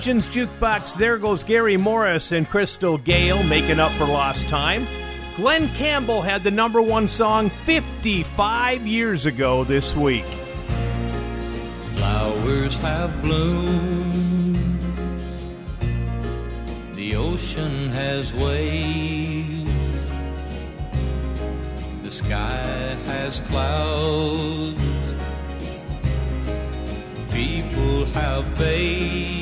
Legends 0.01 0.29
Jukebox. 0.29 0.97
There 0.97 1.19
goes 1.19 1.45
Gary 1.45 1.77
Morris 1.77 2.33
and 2.33 2.49
Crystal 2.49 2.97
Gayle 2.97 3.43
making 3.43 3.79
up 3.79 3.93
for 3.93 4.07
lost 4.07 4.49
time. 4.49 4.87
Glen 5.37 5.69
Campbell 5.75 6.23
had 6.23 6.43
the 6.43 6.51
number 6.51 6.81
one 6.81 7.07
song 7.07 7.51
55 7.51 8.87
years 8.87 9.27
ago 9.27 9.63
this 9.63 9.95
week. 9.95 10.25
Flowers 11.89 12.79
have 12.79 13.21
bloomed. 13.21 14.81
The 16.95 17.17
ocean 17.17 17.91
has 17.91 18.33
waves. 18.33 20.11
The 22.03 22.11
sky 22.11 22.97
has 23.05 23.41
clouds. 23.41 25.15
People 27.31 28.07
have 28.07 28.57
babes. 28.57 29.40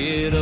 Get 0.00 0.39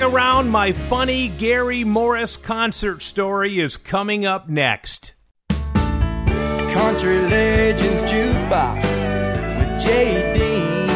Stick 0.00 0.14
around, 0.14 0.48
my 0.48 0.72
funny 0.72 1.28
Gary 1.28 1.84
Morris 1.84 2.38
concert 2.38 3.02
story 3.02 3.60
is 3.60 3.76
coming 3.76 4.24
up 4.24 4.48
next. 4.48 5.12
Country 5.50 7.18
Legends 7.18 8.00
Jukebox 8.10 8.82
with 9.58 9.84
Dean, 10.32 10.88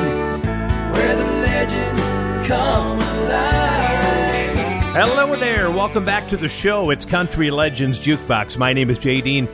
where 0.90 1.16
the 1.16 1.24
legends 1.42 2.48
come 2.48 2.98
alive. 2.98 4.94
Hello 4.94 5.36
there. 5.36 5.70
Welcome 5.70 6.06
back 6.06 6.26
to 6.28 6.38
the 6.38 6.48
show. 6.48 6.88
It's 6.88 7.04
Country 7.04 7.50
Legends 7.50 7.98
Jukebox. 7.98 8.56
My 8.56 8.72
name 8.72 8.88
is 8.88 8.98
Dean. 9.20 9.48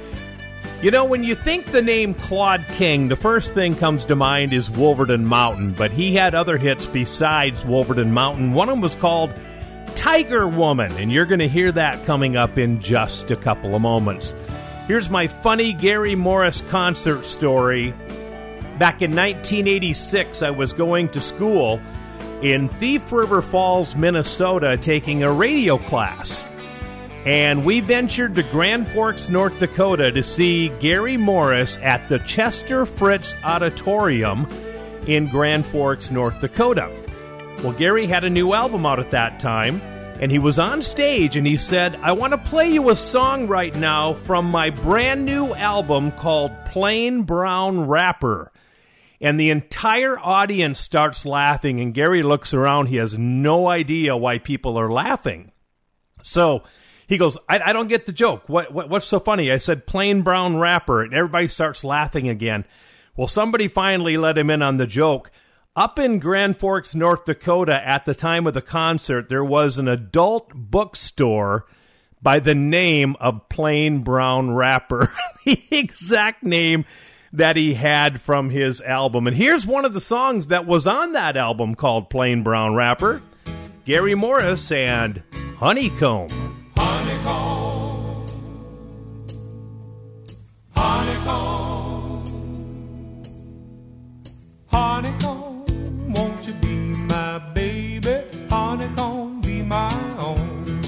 You 0.82 0.90
know, 0.90 1.04
when 1.04 1.24
you 1.24 1.34
think 1.34 1.66
the 1.66 1.82
name 1.82 2.14
Claude 2.14 2.64
King, 2.76 3.08
the 3.08 3.16
first 3.16 3.52
thing 3.52 3.74
comes 3.74 4.06
to 4.06 4.16
mind 4.16 4.54
is 4.54 4.70
Wolverton 4.70 5.26
Mountain, 5.26 5.72
but 5.72 5.90
he 5.90 6.14
had 6.14 6.34
other 6.34 6.56
hits 6.56 6.86
besides 6.86 7.66
Wolverton 7.66 8.14
Mountain. 8.14 8.54
One 8.54 8.70
of 8.70 8.72
them 8.72 8.80
was 8.80 8.94
called 8.94 9.30
Tiger 9.94 10.48
Woman, 10.48 10.90
and 10.92 11.12
you're 11.12 11.26
going 11.26 11.40
to 11.40 11.48
hear 11.48 11.70
that 11.72 12.02
coming 12.06 12.34
up 12.34 12.56
in 12.56 12.80
just 12.80 13.30
a 13.30 13.36
couple 13.36 13.74
of 13.74 13.82
moments. 13.82 14.34
Here's 14.86 15.10
my 15.10 15.26
funny 15.28 15.74
Gary 15.74 16.14
Morris 16.14 16.62
concert 16.70 17.26
story. 17.26 17.90
Back 18.78 19.02
in 19.02 19.10
1986, 19.14 20.42
I 20.42 20.48
was 20.48 20.72
going 20.72 21.10
to 21.10 21.20
school 21.20 21.78
in 22.40 22.70
Thief 22.70 23.12
River 23.12 23.42
Falls, 23.42 23.94
Minnesota, 23.94 24.78
taking 24.78 25.24
a 25.24 25.30
radio 25.30 25.76
class. 25.76 26.42
And 27.26 27.66
we 27.66 27.80
ventured 27.80 28.34
to 28.36 28.42
Grand 28.44 28.88
Forks, 28.88 29.28
North 29.28 29.58
Dakota 29.58 30.10
to 30.10 30.22
see 30.22 30.70
Gary 30.80 31.18
Morris 31.18 31.76
at 31.82 32.08
the 32.08 32.18
Chester 32.20 32.86
Fritz 32.86 33.36
Auditorium 33.44 34.48
in 35.06 35.28
Grand 35.28 35.66
Forks, 35.66 36.10
North 36.10 36.40
Dakota. 36.40 36.90
Well, 37.62 37.72
Gary 37.72 38.06
had 38.06 38.24
a 38.24 38.30
new 38.30 38.54
album 38.54 38.86
out 38.86 39.00
at 39.00 39.10
that 39.10 39.38
time, 39.38 39.82
and 40.18 40.32
he 40.32 40.38
was 40.38 40.58
on 40.58 40.80
stage 40.80 41.36
and 41.36 41.46
he 41.46 41.58
said, 41.58 41.94
I 41.96 42.12
want 42.12 42.32
to 42.32 42.38
play 42.38 42.70
you 42.70 42.88
a 42.88 42.96
song 42.96 43.48
right 43.48 43.74
now 43.74 44.14
from 44.14 44.46
my 44.46 44.70
brand 44.70 45.26
new 45.26 45.52
album 45.52 46.12
called 46.12 46.52
Plain 46.64 47.24
Brown 47.24 47.86
Wrapper. 47.86 48.50
And 49.20 49.38
the 49.38 49.50
entire 49.50 50.18
audience 50.18 50.80
starts 50.80 51.26
laughing, 51.26 51.80
and 51.80 51.92
Gary 51.92 52.22
looks 52.22 52.54
around. 52.54 52.86
He 52.86 52.96
has 52.96 53.18
no 53.18 53.68
idea 53.68 54.16
why 54.16 54.38
people 54.38 54.78
are 54.78 54.90
laughing. 54.90 55.52
So 56.22 56.62
he 57.10 57.18
goes, 57.18 57.36
I, 57.48 57.58
I 57.58 57.72
don't 57.72 57.88
get 57.88 58.06
the 58.06 58.12
joke. 58.12 58.48
What, 58.48 58.72
what 58.72 58.88
What's 58.88 59.06
so 59.06 59.18
funny? 59.18 59.50
I 59.50 59.58
said, 59.58 59.84
plain 59.84 60.22
brown 60.22 60.58
wrapper, 60.58 61.02
and 61.02 61.12
everybody 61.12 61.48
starts 61.48 61.82
laughing 61.82 62.28
again. 62.28 62.64
Well, 63.16 63.26
somebody 63.26 63.66
finally 63.66 64.16
let 64.16 64.38
him 64.38 64.48
in 64.48 64.62
on 64.62 64.76
the 64.76 64.86
joke. 64.86 65.32
Up 65.74 65.98
in 65.98 66.20
Grand 66.20 66.56
Forks, 66.56 66.94
North 66.94 67.24
Dakota, 67.24 67.84
at 67.84 68.04
the 68.04 68.14
time 68.14 68.46
of 68.46 68.54
the 68.54 68.62
concert, 68.62 69.28
there 69.28 69.44
was 69.44 69.76
an 69.76 69.88
adult 69.88 70.52
bookstore 70.54 71.66
by 72.22 72.38
the 72.38 72.54
name 72.54 73.16
of 73.18 73.48
Plain 73.48 74.04
Brown 74.04 74.54
Wrapper, 74.54 75.12
the 75.44 75.60
exact 75.72 76.44
name 76.44 76.84
that 77.32 77.56
he 77.56 77.74
had 77.74 78.20
from 78.20 78.50
his 78.50 78.80
album. 78.80 79.26
And 79.26 79.36
here's 79.36 79.66
one 79.66 79.84
of 79.84 79.94
the 79.94 80.00
songs 80.00 80.46
that 80.46 80.64
was 80.64 80.86
on 80.86 81.12
that 81.12 81.36
album 81.36 81.74
called 81.74 82.08
Plain 82.08 82.44
Brown 82.44 82.74
Wrapper 82.74 83.20
Gary 83.84 84.14
Morris 84.14 84.70
and. 84.70 85.22
Honeycomb. 85.60 86.59
Honeycomb, 90.82 92.24
honeycomb, 94.66 95.66
won't 96.14 96.46
you 96.46 96.54
be 96.54 96.94
my 97.06 97.38
baby? 97.52 98.22
Honeycomb, 98.48 99.42
be 99.42 99.60
my 99.60 99.92
own. 100.18 100.80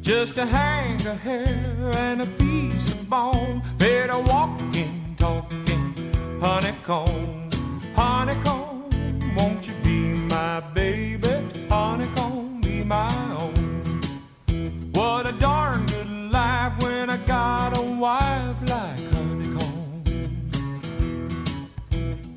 Just 0.00 0.38
a 0.38 0.46
hang 0.46 0.94
of 1.08 1.20
hair 1.20 1.90
and 1.96 2.22
a 2.22 2.26
piece 2.26 2.92
of 2.92 3.10
bone. 3.10 3.62
Better 3.78 4.16
walking, 4.16 5.16
talking, 5.18 5.92
honeycomb, 6.40 7.50
honeycomb, 7.96 8.88
won't 9.36 9.66
you 9.66 9.74
be 9.82 9.98
my 10.36 10.60
baby? 10.72 11.34
Honeycomb, 11.68 12.60
be 12.60 12.84
my 12.84 13.12
own. 13.42 14.00
What 14.92 15.26
a 15.26 15.32
darn 15.32 15.84
good 15.86 16.30
life 16.30 16.80
when 16.80 17.10
I 17.10 17.16
got 17.26 17.76
a 17.76 17.82
wife. 17.82 18.49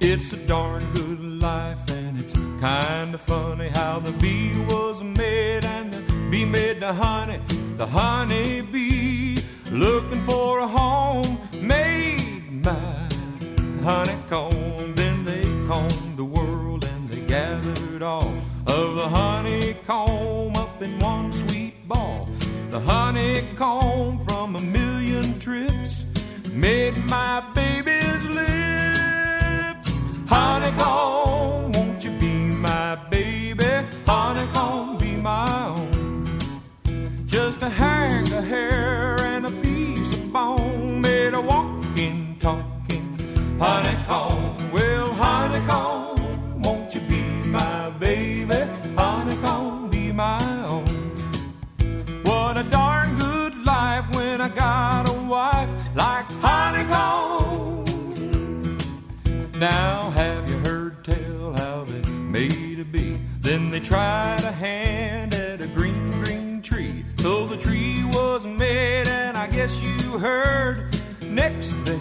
It's 0.05 0.33
a 0.33 0.37
darn 0.37 0.83
good 0.95 1.21
life, 1.41 1.89
and 1.89 2.19
it's 2.19 2.33
kinda 2.33 3.17
funny 3.17 3.69
how 3.69 3.99
the 3.99 4.11
bee 4.11 4.51
was 4.67 5.01
made 5.01 5.63
and 5.63 5.93
the 5.93 6.01
bee 6.29 6.43
made 6.43 6.81
the 6.81 6.91
honey. 6.91 7.39
The 7.77 7.87
honey 7.87 8.59
bee 8.59 9.37
looking 9.71 10.21
for 10.25 10.59
a 10.59 10.67
home 10.67 11.37
made 11.61 12.51
my 12.51 13.07
honeycomb. 13.81 14.93
Then 14.93 15.23
they 15.23 15.45
combed 15.69 16.17
the 16.17 16.25
world 16.25 16.83
and 16.83 17.07
they 17.07 17.21
gathered 17.21 18.03
all 18.03 18.33
of 18.67 18.95
the 18.95 19.07
honeycomb 19.07 20.57
up 20.57 20.81
in 20.81 20.99
one 20.99 21.31
sweet 21.31 21.87
ball. 21.87 22.27
The 22.71 22.81
honeycomb 22.81 24.19
from 24.27 24.57
a 24.57 24.61
million 24.61 25.39
trips 25.39 26.03
made 26.51 26.97
my 27.07 27.39
baby's 27.55 28.25
lips. 28.25 28.62
Honeycomb, 30.27 31.71
won't 31.71 32.03
you 32.03 32.11
be 32.19 32.33
my 32.55 32.95
baby? 33.09 33.65
Honeycomb, 34.05 34.97
be 34.97 35.15
my 35.15 35.45
own. 35.67 36.25
Just 37.25 37.61
a 37.61 37.69
hang 37.69 38.21
of 38.33 38.43
hair 38.45 39.15
and 39.21 39.45
a 39.45 39.51
piece 39.51 40.13
of 40.15 40.31
bone 40.31 41.01
made 41.01 41.33
a 41.33 41.41
walking, 41.41 42.37
talking 42.39 43.17
honeycomb. 43.59 44.32
Heard. 70.23 70.87
Next 71.27 71.73
they 71.83 71.99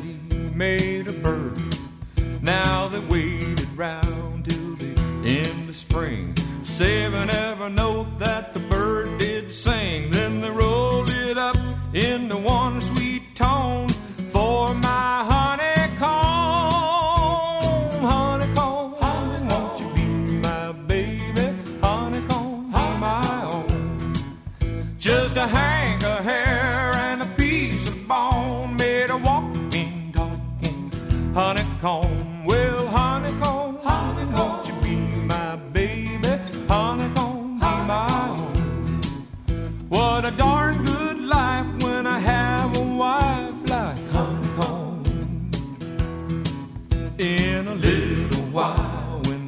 made 0.55 1.09
a 1.09 1.13
bird. 1.13 1.61
Now 2.41 2.87
they 2.87 3.01
waited 3.01 3.69
round 3.77 4.45
till 4.45 4.77
the 4.77 4.95
end 5.27 5.69
of 5.69 5.75
spring. 5.75 6.33
Saving 6.63 7.31
every 7.31 7.71
note 7.71 8.21
that 8.21 8.55
the 8.55 8.61
bird 8.61 9.19
did 9.19 9.53
sing. 9.53 10.13
Then 10.13 10.41
they 10.41 10.51
rolled 10.51 11.11
it 11.11 11.37
up 11.37 11.57
into 11.95 12.37
one 12.37 12.81
sweet 12.81 13.35
tone 13.35 13.82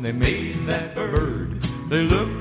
they 0.05 0.13
made 0.13 0.55
that 0.67 0.95
bird, 0.95 1.63
they 1.89 2.03
looked 2.03 2.34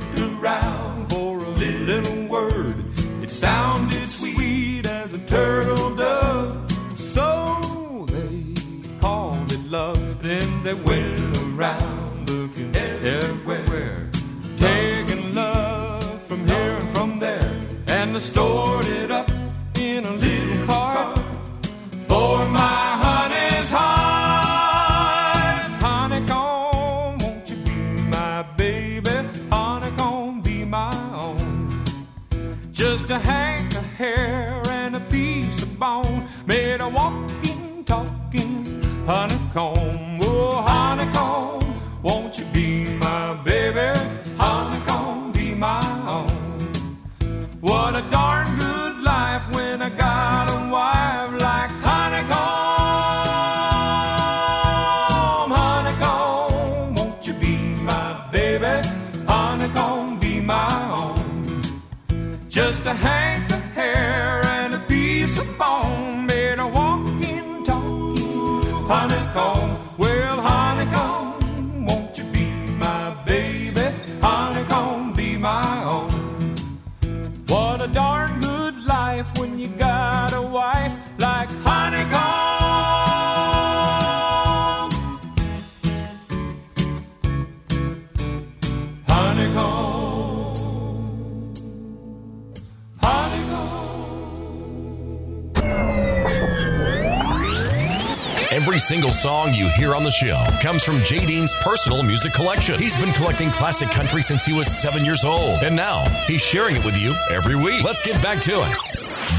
song 99.24 99.54
you 99.54 99.70
hear 99.70 99.96
on 99.96 100.04
the 100.04 100.12
show 100.12 100.46
comes 100.62 100.84
from 100.84 101.02
Jay 101.02 101.26
Dean's 101.26 101.54
personal 101.62 102.04
music 102.04 102.34
collection. 102.34 102.78
He's 102.78 102.94
been 102.98 103.14
collecting 103.14 103.52
classic 103.52 103.90
country 103.90 104.22
since 104.22 104.44
he 104.44 104.52
was 104.52 104.68
seven 104.68 105.06
years 105.06 105.24
old, 105.24 105.64
and 105.64 105.78
now 105.78 106.04
he's 106.28 106.42
sharing 106.42 106.76
it 106.76 106.84
with 106.84 106.98
you 106.98 107.16
every 107.30 107.56
week. 107.56 107.86
Let's 107.86 108.02
get 108.02 108.22
back 108.22 108.42
to 108.42 108.52
it. 108.64 108.76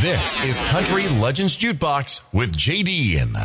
This 0.01 0.43
is 0.43 0.59
Country 0.71 1.07
Legends 1.21 1.55
Jukebox 1.59 2.23
with 2.33 2.57
J. 2.57 2.83
Dean. 2.83 3.37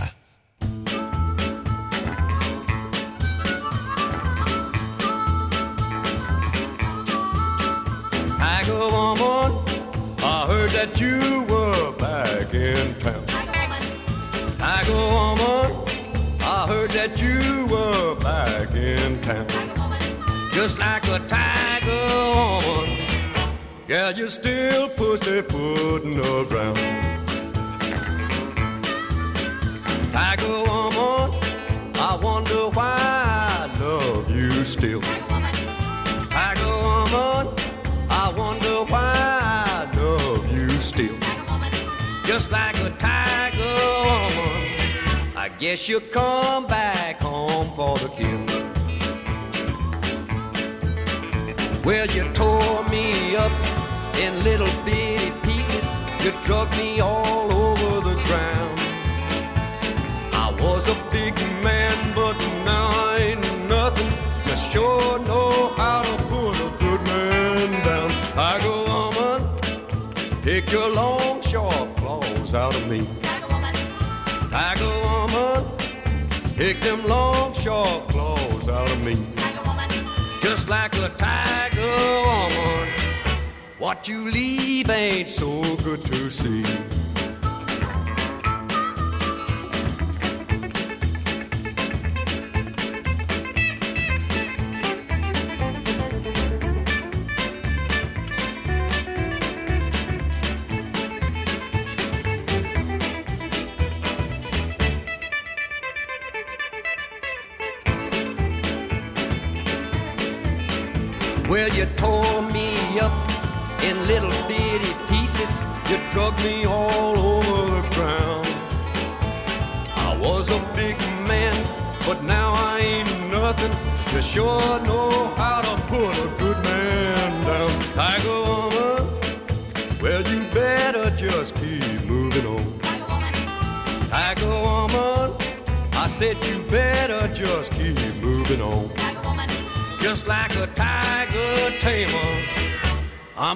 Take 76.80 76.89
them 76.89 77.05
long, 77.07 77.53
sharp 77.53 78.09
claws 78.09 78.69
out 78.69 78.91
of 78.91 79.01
me. 79.01 79.15
Just 80.41 80.69
like 80.69 80.93
a 80.95 81.09
tiger 81.17 81.82
woman, 82.25 82.89
what 83.77 84.07
you 84.07 84.30
leave 84.30 84.89
ain't 84.89 85.30
so 85.30 85.61
good 85.77 86.01
to 86.01 86.30
see. 86.30 86.63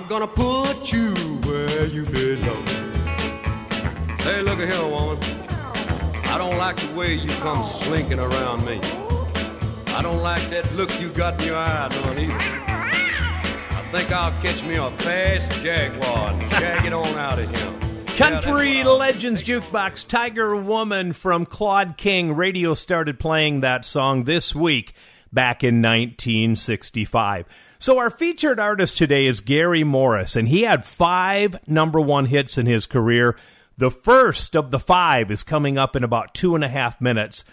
I'm 0.04 0.10
gonna 0.10 0.28
put 0.28 0.91
you 0.91 1.14
where 1.45 1.86
you 1.86 2.04
belong. 2.04 2.68
Hey, 4.18 4.41
look 4.41 4.60
at 4.60 4.70
here, 4.70 4.86
woman. 4.86 5.18
I 6.26 6.38
don't 6.38 6.58
like 6.58 6.76
the 6.76 6.93
way 6.93 7.14
you 7.14 7.30
come 7.38 7.64
slinking 7.64 8.20
around 8.20 8.66
me. 8.66 8.82
I 9.93 10.01
don't 10.01 10.22
like 10.22 10.41
that 10.49 10.70
look 10.76 10.99
you 10.99 11.08
got 11.08 11.39
in 11.39 11.47
your 11.47 11.56
eye, 11.56 11.88
none 12.04 12.20
either. 12.20 12.34
I 12.36 13.88
think 13.93 14.12
I'll 14.12 14.34
catch 14.41 14.62
me 14.62 14.76
a 14.76 14.91
fast 14.91 15.49
jaguar 15.62 16.32
and 16.32 16.51
jag 16.51 16.86
it 16.86 16.91
on 16.91 17.08
out 17.16 17.39
of 17.39 17.49
here. 17.49 18.18
Country 18.18 18.84
Legends 18.84 19.41
Jukebox 19.41 20.06
Tiger 20.06 20.54
Woman 20.54 21.14
from 21.14 21.45
Claude 21.45 21.95
King. 21.95 22.36
Radio 22.36 22.74
started 22.74 23.20
playing 23.20 23.62
that 23.62 23.86
song 23.86 24.26
this 24.26 24.54
week 24.54 24.95
back 25.34 25.63
in 25.63 25.81
1965. 25.81 27.45
So 27.79 27.97
our 27.97 28.09
featured 28.09 28.59
artist 28.59 28.97
today 28.97 29.25
is 29.25 29.41
Gary 29.41 29.84
Morris, 29.84 30.36
and 30.36 30.47
he 30.47 30.61
had 30.61 30.86
five 30.86 31.57
number 31.67 31.99
one 31.99 32.25
hits 32.25 32.57
in 32.57 32.65
his 32.65 32.86
career. 32.86 33.36
The 33.77 33.91
first 33.91 34.55
of 34.55 34.71
the 34.71 34.79
five 34.79 35.31
is 35.31 35.43
coming 35.43 35.77
up 35.77 35.95
in 35.95 36.03
about 36.03 36.34
two 36.34 36.55
and 36.55 36.63
a 36.63 36.69
half 36.69 37.01
minutes. 37.01 37.43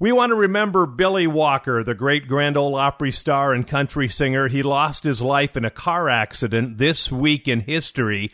We 0.00 0.12
want 0.12 0.30
to 0.30 0.36
remember 0.36 0.86
Billy 0.86 1.26
Walker, 1.26 1.82
the 1.82 1.94
great 1.94 2.28
Grand 2.28 2.56
Ole 2.56 2.76
Opry 2.76 3.10
star 3.10 3.52
and 3.52 3.66
country 3.66 4.08
singer. 4.08 4.48
He 4.48 4.62
lost 4.62 5.04
his 5.04 5.20
life 5.20 5.56
in 5.56 5.64
a 5.64 5.70
car 5.70 6.08
accident 6.08 6.78
this 6.78 7.10
week 7.10 7.48
in 7.48 7.60
history. 7.60 8.30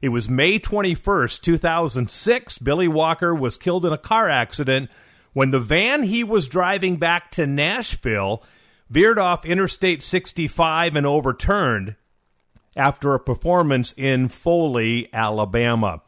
It 0.00 0.10
was 0.10 0.28
May 0.28 0.60
21st, 0.60 1.40
2006. 1.40 2.58
Billy 2.58 2.86
Walker 2.86 3.34
was 3.34 3.56
killed 3.56 3.84
in 3.84 3.92
a 3.92 3.98
car 3.98 4.28
accident 4.28 4.90
when 5.38 5.52
the 5.52 5.60
van 5.60 6.02
he 6.02 6.24
was 6.24 6.48
driving 6.48 6.96
back 6.96 7.30
to 7.30 7.46
Nashville 7.46 8.42
veered 8.90 9.20
off 9.20 9.46
Interstate 9.46 10.02
65 10.02 10.96
and 10.96 11.06
overturned 11.06 11.94
after 12.74 13.14
a 13.14 13.20
performance 13.20 13.94
in 13.96 14.26
Foley, 14.26 15.08
Alabama. 15.12 16.02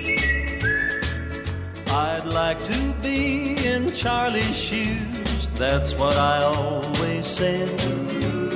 I'd 1.86 2.26
like 2.26 2.60
to 2.64 2.92
be 3.00 3.56
in 3.64 3.92
Charlie's 3.92 4.56
shoes, 4.56 5.17
that's 5.58 5.94
what 5.94 6.16
I 6.16 6.44
always 6.44 7.26
said. 7.26 7.68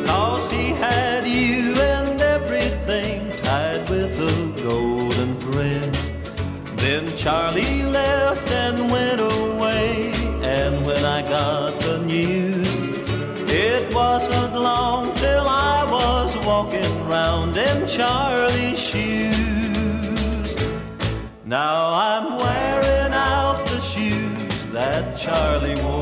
Cause 0.07 0.49
he 0.51 0.69
had 0.69 1.27
you 1.27 1.75
and 1.75 2.21
everything 2.21 3.29
tied 3.39 3.91
with 3.91 4.13
a 4.21 4.63
golden 4.63 5.35
thread. 5.41 5.93
Then 6.77 7.15
Charlie 7.17 7.83
left 7.83 8.49
and 8.51 8.89
went 8.91 9.21
away, 9.21 10.13
and 10.43 10.87
when 10.87 11.05
I 11.05 11.23
got 11.23 11.81
the 11.81 11.99
news, 11.99 12.69
it 13.51 13.93
wasn't 13.93 14.55
long 14.55 15.13
till 15.17 15.47
I 15.49 15.85
was 15.91 16.37
walking 16.47 17.09
round 17.09 17.57
in 17.57 17.87
Charlie's 17.89 18.79
shoes. 18.79 20.51
Now 21.45 21.95
I'm 21.95 22.37
wearing 22.37 23.13
out 23.13 23.65
the 23.67 23.81
shoes 23.81 24.65
that 24.73 25.17
Charlie 25.17 25.81
wore. 25.83 26.02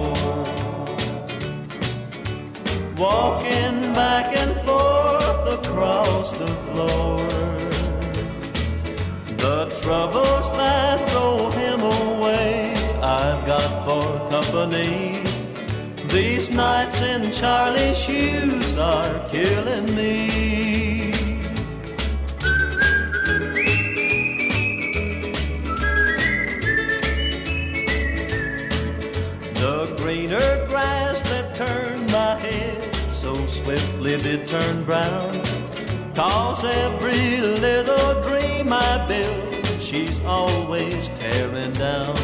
Walking 3.00 3.94
back 3.94 4.36
and 4.36 4.54
forth 4.60 5.58
across 5.58 6.32
the 6.32 6.48
floor. 6.66 7.16
The 9.38 9.74
troubles 9.80 10.50
that 10.52 11.08
drove 11.08 11.54
him 11.54 11.80
away, 11.80 12.74
I've 13.00 13.46
got 13.46 13.70
for 13.86 14.28
company. 14.28 15.22
These 16.08 16.50
nights 16.50 17.00
in 17.00 17.32
Charlie's 17.32 17.96
shoes 17.96 18.76
are 18.76 19.26
killing 19.30 19.94
me. 19.94 20.69
Swiftly 33.64 34.16
did 34.18 34.46
turn 34.46 34.84
brown. 34.84 35.32
Cause 36.14 36.64
every 36.64 37.40
little 37.66 38.20
dream 38.20 38.72
I 38.72 39.06
built, 39.06 39.80
she's 39.80 40.20
always 40.22 41.08
tearing 41.10 41.72
down. 41.72 42.16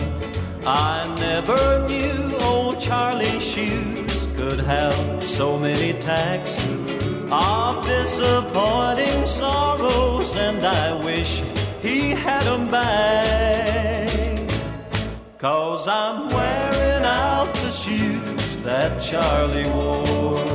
I 0.66 1.14
never 1.18 1.87
knew 1.89 2.37
old 2.41 2.80
Charlie's 2.80 3.43
shoes 3.43 4.28
could 4.37 4.61
have 4.61 5.22
so 5.22 5.59
many 5.59 5.93
tacks 6.01 6.59
of 7.30 7.87
disappointing 7.87 9.26
sorrows, 9.26 10.37
and 10.37 10.64
I 10.64 10.95
wish 11.05 11.43
he 11.82 12.11
had 12.11 12.26
had 12.26 12.47
'em 12.47 12.70
back. 12.70 14.11
Cause 15.39 15.87
I'm 15.87 16.28
wearing 16.28 17.05
out 17.05 17.49
the 17.55 17.70
shoes 17.70 18.57
that 18.64 19.01
Charlie 19.01 19.68
wore. 19.70 20.45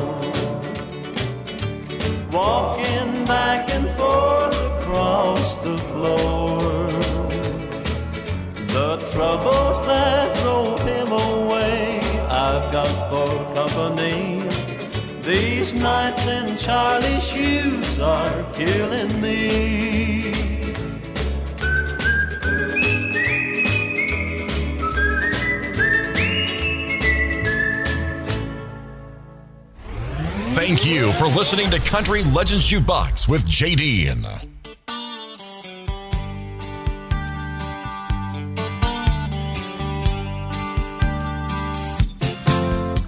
Walking 2.32 3.26
back 3.26 3.70
and 3.72 3.90
forth 3.98 4.56
across 4.80 5.54
the 5.56 5.78
floor. 5.90 6.88
The 8.68 9.06
troubles 9.12 9.82
that 9.86 10.34
drove 10.38 10.80
him 10.82 11.12
away, 11.12 12.00
I've 12.30 12.72
got 12.72 13.10
for 13.10 13.54
company. 13.54 14.48
These 15.22 15.74
nights 15.74 16.26
in 16.26 16.58
Charlie's 16.58 17.28
shoes 17.28 18.00
are 18.00 18.44
killing 18.54 19.20
me. 19.20 20.21
Thank 30.72 30.86
you 30.86 31.12
for 31.12 31.26
listening 31.26 31.70
to 31.72 31.80
Country 31.80 32.24
Legends 32.24 32.72
Jukebox 32.72 33.28
with 33.28 33.46
JD. 33.46 34.24
Uh, 34.24 34.40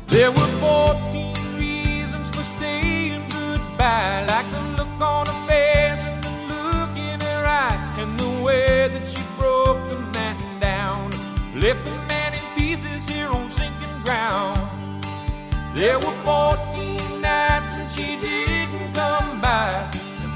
there 0.07 0.30
were 0.30 0.62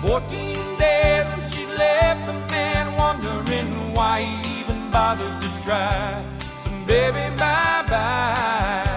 and 0.08 0.24
14 0.24 0.53
days 0.78 1.26
when 1.26 1.51
she 1.51 1.66
left 1.78 2.26
the 2.26 2.34
man 2.51 2.95
wondering 2.95 3.93
why 3.93 4.22
he 4.22 4.60
even 4.60 4.91
bothered 4.91 5.41
to 5.41 5.64
try. 5.64 6.24
So 6.64 6.70
baby, 6.86 7.36
bye 7.38 7.86
bye. 7.89 8.97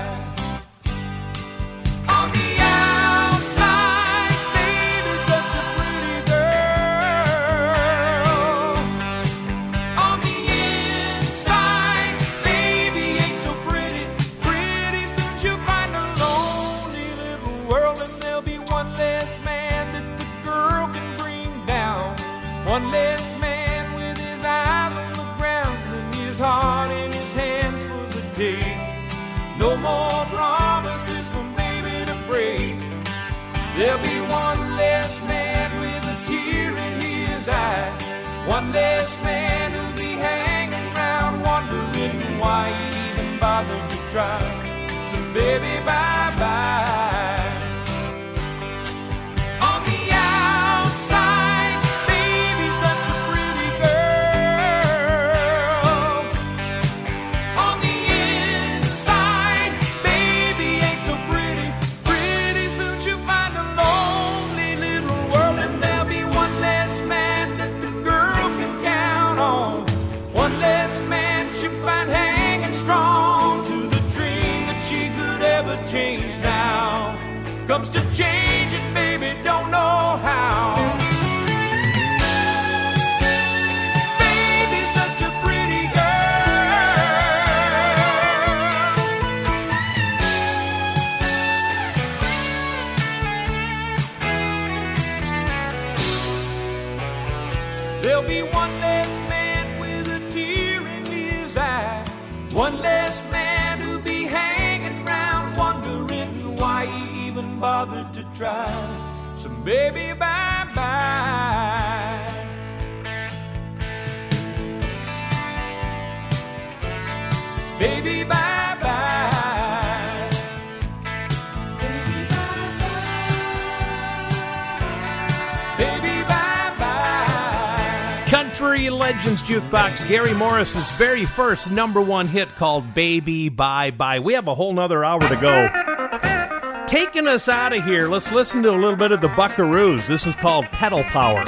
Jukebox, 129.51 130.07
Gary 130.07 130.33
Morris's 130.33 130.93
very 130.93 131.25
first 131.25 131.73
number 131.73 132.01
one 132.01 132.29
hit 132.29 132.55
called 132.55 132.95
Baby 132.95 133.49
Bye 133.49 133.91
Bye. 133.91 134.21
We 134.21 134.35
have 134.35 134.47
a 134.47 134.55
whole 134.55 134.73
nother 134.73 135.05
hour 135.05 135.19
to 135.19 135.35
go. 135.35 136.87
Taking 136.87 137.27
us 137.27 137.49
out 137.49 137.73
of 137.73 137.83
here, 137.83 138.07
let's 138.07 138.31
listen 138.31 138.63
to 138.63 138.71
a 138.71 138.79
little 138.79 138.95
bit 138.95 139.11
of 139.11 139.21
the 139.21 139.29
Buckaroos. 139.31 140.07
This 140.07 140.25
is 140.25 140.37
called 140.37 140.67
Pedal 140.67 141.03
Power. 141.03 141.43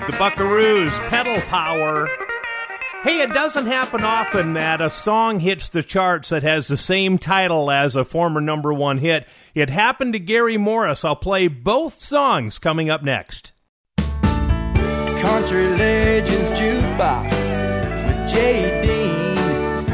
Good. 0.00 0.12
The 0.12 0.16
Buckaroos, 0.18 1.08
Pedal 1.08 1.40
Power. 1.42 2.08
Hey, 3.02 3.20
it 3.20 3.32
doesn't 3.32 3.64
happen 3.66 4.02
often 4.04 4.52
that 4.54 4.82
a 4.82 4.90
song 4.90 5.40
hits 5.40 5.70
the 5.70 5.82
charts 5.82 6.28
that 6.28 6.42
has 6.42 6.68
the 6.68 6.76
same 6.76 7.16
title 7.16 7.70
as 7.70 7.96
a 7.96 8.04
former 8.04 8.42
number 8.42 8.74
one 8.74 8.98
hit. 8.98 9.26
It 9.54 9.70
happened 9.70 10.12
to 10.12 10.18
Gary 10.18 10.58
Morris. 10.58 11.02
I'll 11.02 11.16
play 11.16 11.48
both 11.48 11.94
songs 11.94 12.58
coming 12.58 12.90
up 12.90 13.02
next. 13.02 13.52
Country 13.96 15.66
Legends 15.68 16.50
Jukebox 16.50 17.30
with 18.06 18.30
Jay 18.30 18.80
Dean, 18.82 19.86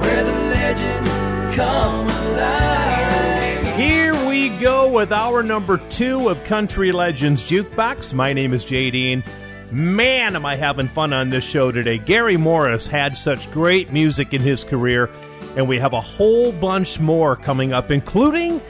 where 0.00 0.24
the 0.24 0.32
legends 0.32 1.56
come 1.56 2.06
alive. 2.06 3.76
Here 3.76 4.26
we 4.26 4.48
go 4.58 4.90
with 4.90 5.12
our 5.12 5.42
number 5.42 5.76
two 5.76 6.28
of 6.30 6.42
Country 6.44 6.92
Legends 6.92 7.42
Jukebox. 7.42 8.14
My 8.14 8.32
name 8.32 8.54
is 8.54 8.64
Jay 8.64 8.90
Dean. 8.90 9.22
Man, 9.74 10.36
am 10.36 10.46
I 10.46 10.54
having 10.54 10.86
fun 10.86 11.12
on 11.12 11.30
this 11.30 11.42
show 11.42 11.72
today. 11.72 11.98
Gary 11.98 12.36
Morris 12.36 12.86
had 12.86 13.16
such 13.16 13.50
great 13.50 13.92
music 13.92 14.32
in 14.32 14.40
his 14.40 14.62
career, 14.62 15.10
and 15.56 15.66
we 15.66 15.80
have 15.80 15.92
a 15.92 16.00
whole 16.00 16.52
bunch 16.52 17.00
more 17.00 17.34
coming 17.34 17.72
up, 17.72 17.90
including 17.90 18.60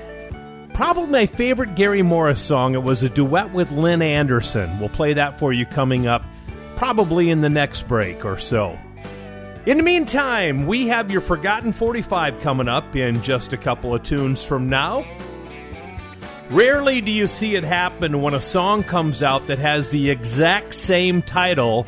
probably 0.73 1.11
my 1.11 1.27
favorite 1.27 1.75
Gary 1.75 2.01
Morris 2.01 2.41
song. 2.41 2.73
It 2.73 2.83
was 2.83 3.03
a 3.03 3.11
duet 3.11 3.53
with 3.53 3.71
Lynn 3.71 4.01
Anderson. 4.01 4.81
We'll 4.81 4.89
play 4.89 5.13
that 5.13 5.39
for 5.39 5.53
you 5.53 5.67
coming 5.67 6.07
up 6.07 6.25
probably 6.75 7.29
in 7.29 7.43
the 7.43 7.51
next 7.51 7.87
break 7.87 8.25
or 8.25 8.39
so. 8.39 8.79
In 9.67 9.77
the 9.77 9.85
meantime, 9.85 10.67
we 10.67 10.89
have 10.89 11.11
your 11.11 11.21
Forgotten 11.21 11.75
45 11.75 12.41
coming 12.41 12.69
up 12.69 12.97
in 12.97 13.23
just 13.23 13.53
a 13.53 13.59
couple 13.59 13.95
of 13.95 14.05
tunes 14.05 14.43
from 14.43 14.71
now. 14.71 15.05
Rarely 16.51 17.01
do 17.01 17.11
you 17.11 17.27
see 17.27 17.55
it 17.55 17.65
happen 17.65 18.21
when 18.21 18.35
a 18.35 18.41
song 18.41 18.85
comes 18.85 19.23
out 19.23 19.47
that 19.47 19.59
has 19.59 19.91
the 19.91 20.11
exact 20.11 20.75
same 20.75 21.23
title 21.23 21.87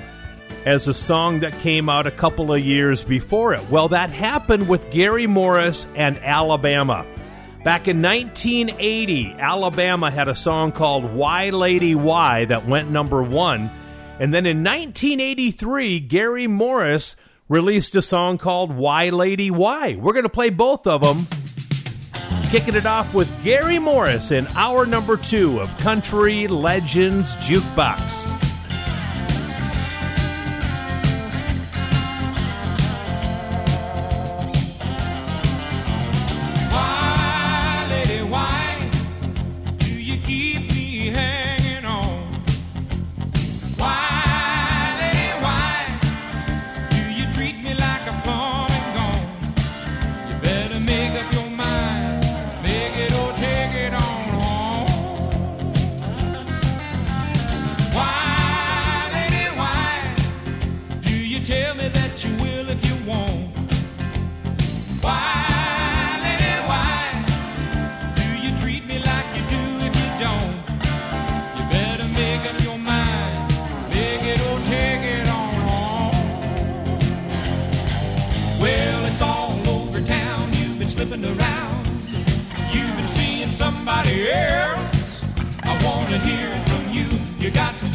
as 0.66 0.88
a 0.88 0.94
song 0.94 1.40
that 1.40 1.52
came 1.60 1.88
out 1.88 2.06
a 2.08 2.10
couple 2.10 2.52
of 2.52 2.60
years 2.60 3.04
before 3.04 3.54
it. 3.54 3.70
Well, 3.70 3.88
that 3.88 4.10
happened 4.10 4.68
with 4.68 4.90
Gary 4.90 5.26
Morris 5.26 5.86
and 5.94 6.18
Alabama. 6.18 7.06
Back 7.62 7.86
in 7.86 8.02
1980, 8.02 9.36
Alabama 9.38 10.10
had 10.10 10.28
a 10.28 10.34
song 10.34 10.72
called 10.72 11.04
Why 11.14 11.50
Lady 11.50 11.94
Why 11.94 12.44
that 12.46 12.66
went 12.66 12.90
number 12.90 13.22
one. 13.22 13.70
And 14.18 14.34
then 14.34 14.46
in 14.46 14.64
1983, 14.64 16.00
Gary 16.00 16.46
Morris 16.46 17.14
released 17.48 17.94
a 17.94 18.02
song 18.02 18.38
called 18.38 18.74
Why 18.74 19.10
Lady 19.10 19.50
Why. 19.50 19.94
We're 19.94 20.14
going 20.14 20.24
to 20.24 20.28
play 20.28 20.50
both 20.50 20.86
of 20.86 21.02
them. 21.02 21.26
Kicking 22.50 22.76
it 22.76 22.86
off 22.86 23.12
with 23.12 23.28
Gary 23.42 23.80
Morris 23.80 24.30
in 24.30 24.46
hour 24.54 24.86
number 24.86 25.16
two 25.16 25.60
of 25.60 25.76
Country 25.78 26.46
Legends 26.46 27.34
Jukebox. 27.36 28.45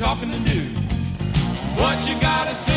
Talking 0.01 0.31
to 0.31 0.39
do. 0.39 0.61
What 1.77 2.09
you 2.09 2.19
gotta 2.19 2.55
say 2.55 2.70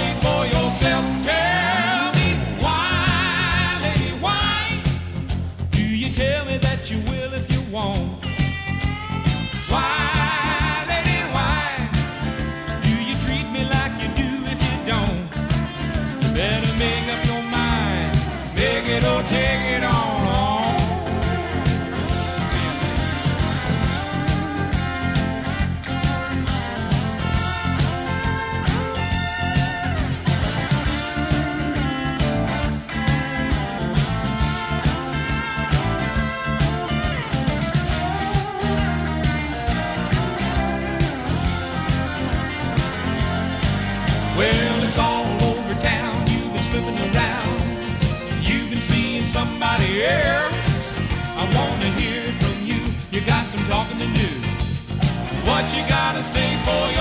talking 53.95 54.15
to 54.15 54.21
do. 54.21 54.29
What 55.47 55.65
you 55.75 55.87
gotta 55.89 56.23
say 56.23 56.57
for 56.65 56.94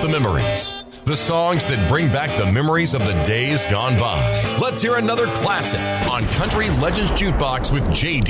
the 0.00 0.08
memories. 0.08 0.72
The 1.04 1.16
songs 1.16 1.66
that 1.66 1.88
bring 1.88 2.08
back 2.08 2.36
the 2.38 2.50
memories 2.50 2.94
of 2.94 3.00
the 3.06 3.22
days 3.24 3.66
gone 3.66 3.98
by. 3.98 4.56
Let's 4.60 4.80
hear 4.80 4.96
another 4.96 5.26
classic 5.26 5.80
on 6.10 6.24
Country 6.34 6.70
Legends 6.70 7.10
Jukebox 7.10 7.72
with 7.72 7.92
Jay 7.92 8.20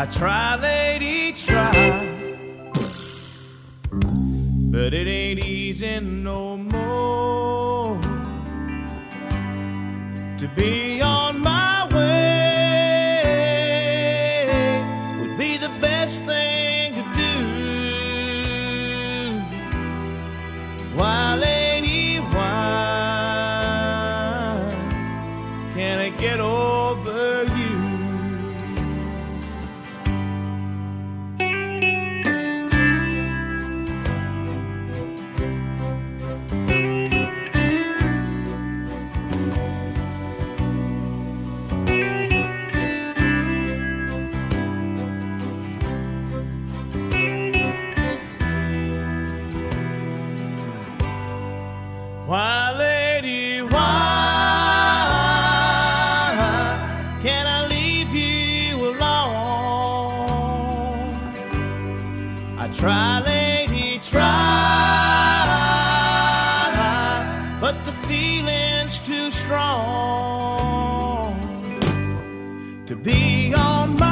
I 0.00 0.06
try, 0.06 0.54
lady, 0.54 1.32
try. 1.32 1.72
But 3.90 4.94
it 4.94 5.08
ain't 5.08 5.44
easy 5.44 5.98
no 5.98 6.56
more 6.56 8.00
to 10.38 10.48
be 10.54 10.87
on 73.54 73.96
my 73.98 74.07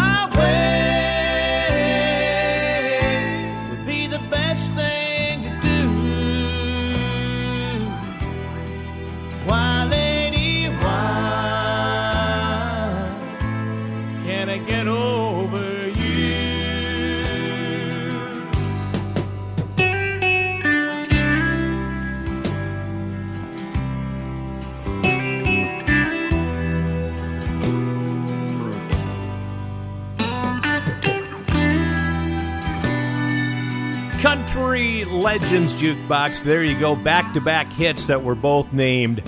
Legends 35.27 35.75
Jukebox. 35.75 36.45
There 36.45 36.63
you 36.63 36.79
go. 36.79 36.95
Back 36.95 37.35
to 37.35 37.41
back 37.41 37.67
hits 37.73 38.07
that 38.07 38.23
were 38.23 38.37
both 38.37 38.73
named 38.73 39.25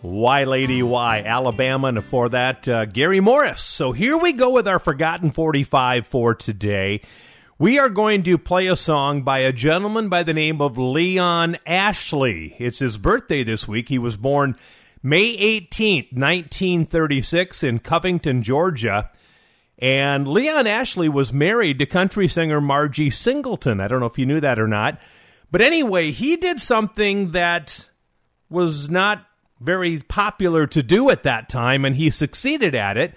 Why 0.00 0.44
Lady 0.44 0.80
Why, 0.80 1.24
Alabama, 1.26 1.88
and 1.88 1.96
before 1.96 2.28
that, 2.28 2.68
uh, 2.68 2.84
Gary 2.84 3.18
Morris. 3.18 3.60
So 3.60 3.90
here 3.90 4.16
we 4.16 4.32
go 4.32 4.50
with 4.50 4.68
our 4.68 4.78
Forgotten 4.78 5.32
45 5.32 6.06
for 6.06 6.36
today. 6.36 7.02
We 7.58 7.80
are 7.80 7.88
going 7.88 8.22
to 8.22 8.38
play 8.38 8.68
a 8.68 8.76
song 8.76 9.22
by 9.22 9.40
a 9.40 9.52
gentleman 9.52 10.08
by 10.08 10.22
the 10.22 10.32
name 10.32 10.60
of 10.60 10.78
Leon 10.78 11.56
Ashley. 11.66 12.54
It's 12.60 12.78
his 12.78 12.96
birthday 12.96 13.42
this 13.42 13.66
week. 13.66 13.88
He 13.88 13.98
was 13.98 14.16
born 14.16 14.56
May 15.02 15.36
18th, 15.36 16.12
1936, 16.12 17.64
in 17.64 17.80
Covington, 17.80 18.44
Georgia. 18.44 19.10
And 19.80 20.28
Leon 20.28 20.68
Ashley 20.68 21.08
was 21.08 21.32
married 21.32 21.80
to 21.80 21.86
country 21.86 22.28
singer 22.28 22.60
Margie 22.60 23.10
Singleton. 23.10 23.80
I 23.80 23.88
don't 23.88 23.98
know 23.98 24.06
if 24.06 24.16
you 24.16 24.26
knew 24.26 24.40
that 24.40 24.60
or 24.60 24.68
not. 24.68 25.00
But 25.50 25.62
anyway, 25.62 26.10
he 26.10 26.36
did 26.36 26.60
something 26.60 27.30
that 27.30 27.88
was 28.48 28.88
not 28.88 29.26
very 29.60 30.00
popular 30.00 30.66
to 30.66 30.82
do 30.82 31.10
at 31.10 31.22
that 31.22 31.48
time, 31.48 31.84
and 31.84 31.96
he 31.96 32.10
succeeded 32.10 32.74
at 32.74 32.96
it. 32.96 33.14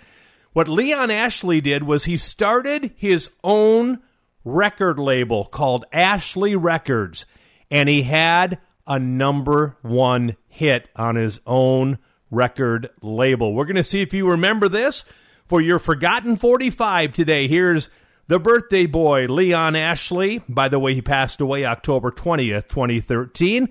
What 0.54 0.70
Leon 0.70 1.12
Ashley 1.12 1.62
did 1.62 1.84
was 1.84 2.06
he 2.06 2.18
started 2.18 2.92
his 2.96 3.30
own 3.44 4.00
record 4.44 4.98
label 4.98 5.46
called 5.46 5.86
Ashley 5.92 6.56
Records, 6.56 7.26
and 7.70 7.90
he 7.90 8.04
had 8.04 8.60
a 8.88 8.98
number 8.98 9.78
one 9.82 10.38
hit 10.48 10.90
on 10.96 11.16
his 11.16 11.40
own 11.46 11.98
record 12.32 12.90
label. 13.02 13.54
We're 13.54 13.66
going 13.66 13.76
to 13.76 13.84
see 13.84 14.02
if 14.02 14.14
you 14.14 14.30
remember 14.30 14.70
this 14.70 15.06
for 15.46 15.62
your 15.62 15.80
Forgotten 15.80 16.38
45 16.38 17.14
today. 17.14 17.48
Here's 17.48 17.90
the 18.28 18.40
birthday 18.40 18.86
boy, 18.86 19.26
Leon 19.28 19.76
Ashley. 19.76 20.42
By 20.50 20.68
the 20.68 20.80
way, 20.80 20.94
he 20.94 21.02
passed 21.02 21.42
away 21.42 21.66
October 21.66 22.12
20th, 22.12 22.68
2013. 22.68 23.70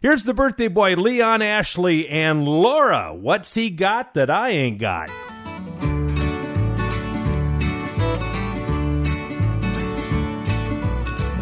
Here's 0.00 0.24
the 0.24 0.34
birthday 0.34 0.68
boy, 0.68 0.94
Leon 0.94 1.42
Ashley, 1.42 2.08
and 2.08 2.46
Laura. 2.46 3.14
What's 3.14 3.54
he 3.54 3.70
got 3.70 4.14
that 4.14 4.30
I 4.30 4.50
ain't 4.50 4.78
got? 4.78 5.10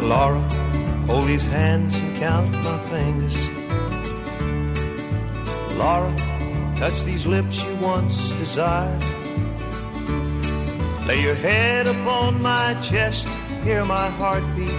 Laura, 0.01 0.39
hold 1.07 1.25
these 1.25 1.43
hands 1.45 1.97
and 1.97 2.17
count 2.17 2.51
my 2.51 2.77
fingers. 2.89 3.49
Laura, 5.77 6.15
touch 6.77 7.03
these 7.03 7.25
lips 7.25 7.67
you 7.67 7.75
once 7.77 8.15
desired. 8.39 9.24
Lay 11.05 11.21
your 11.21 11.35
head 11.35 11.85
upon 11.85 12.41
my 12.41 12.73
chest, 12.81 13.27
hear 13.63 13.85
my 13.85 14.09
heartbeat. 14.09 14.69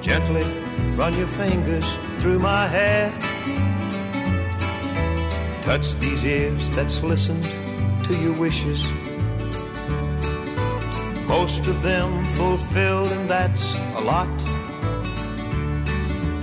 Gently 0.00 0.44
run 0.94 1.12
your 1.18 1.26
fingers 1.26 1.84
through 2.18 2.38
my 2.38 2.68
hair. 2.68 3.10
Touch 5.62 5.94
these 5.94 6.24
ears 6.24 6.76
that's 6.76 7.02
listened 7.02 7.42
to 8.04 8.14
your 8.22 8.34
wishes. 8.38 8.88
Most 11.26 11.66
of 11.66 11.82
them 11.82 12.24
fulfilled, 12.36 13.10
and 13.10 13.28
that's 13.28 13.74
a 13.96 14.00
lot. 14.00 14.30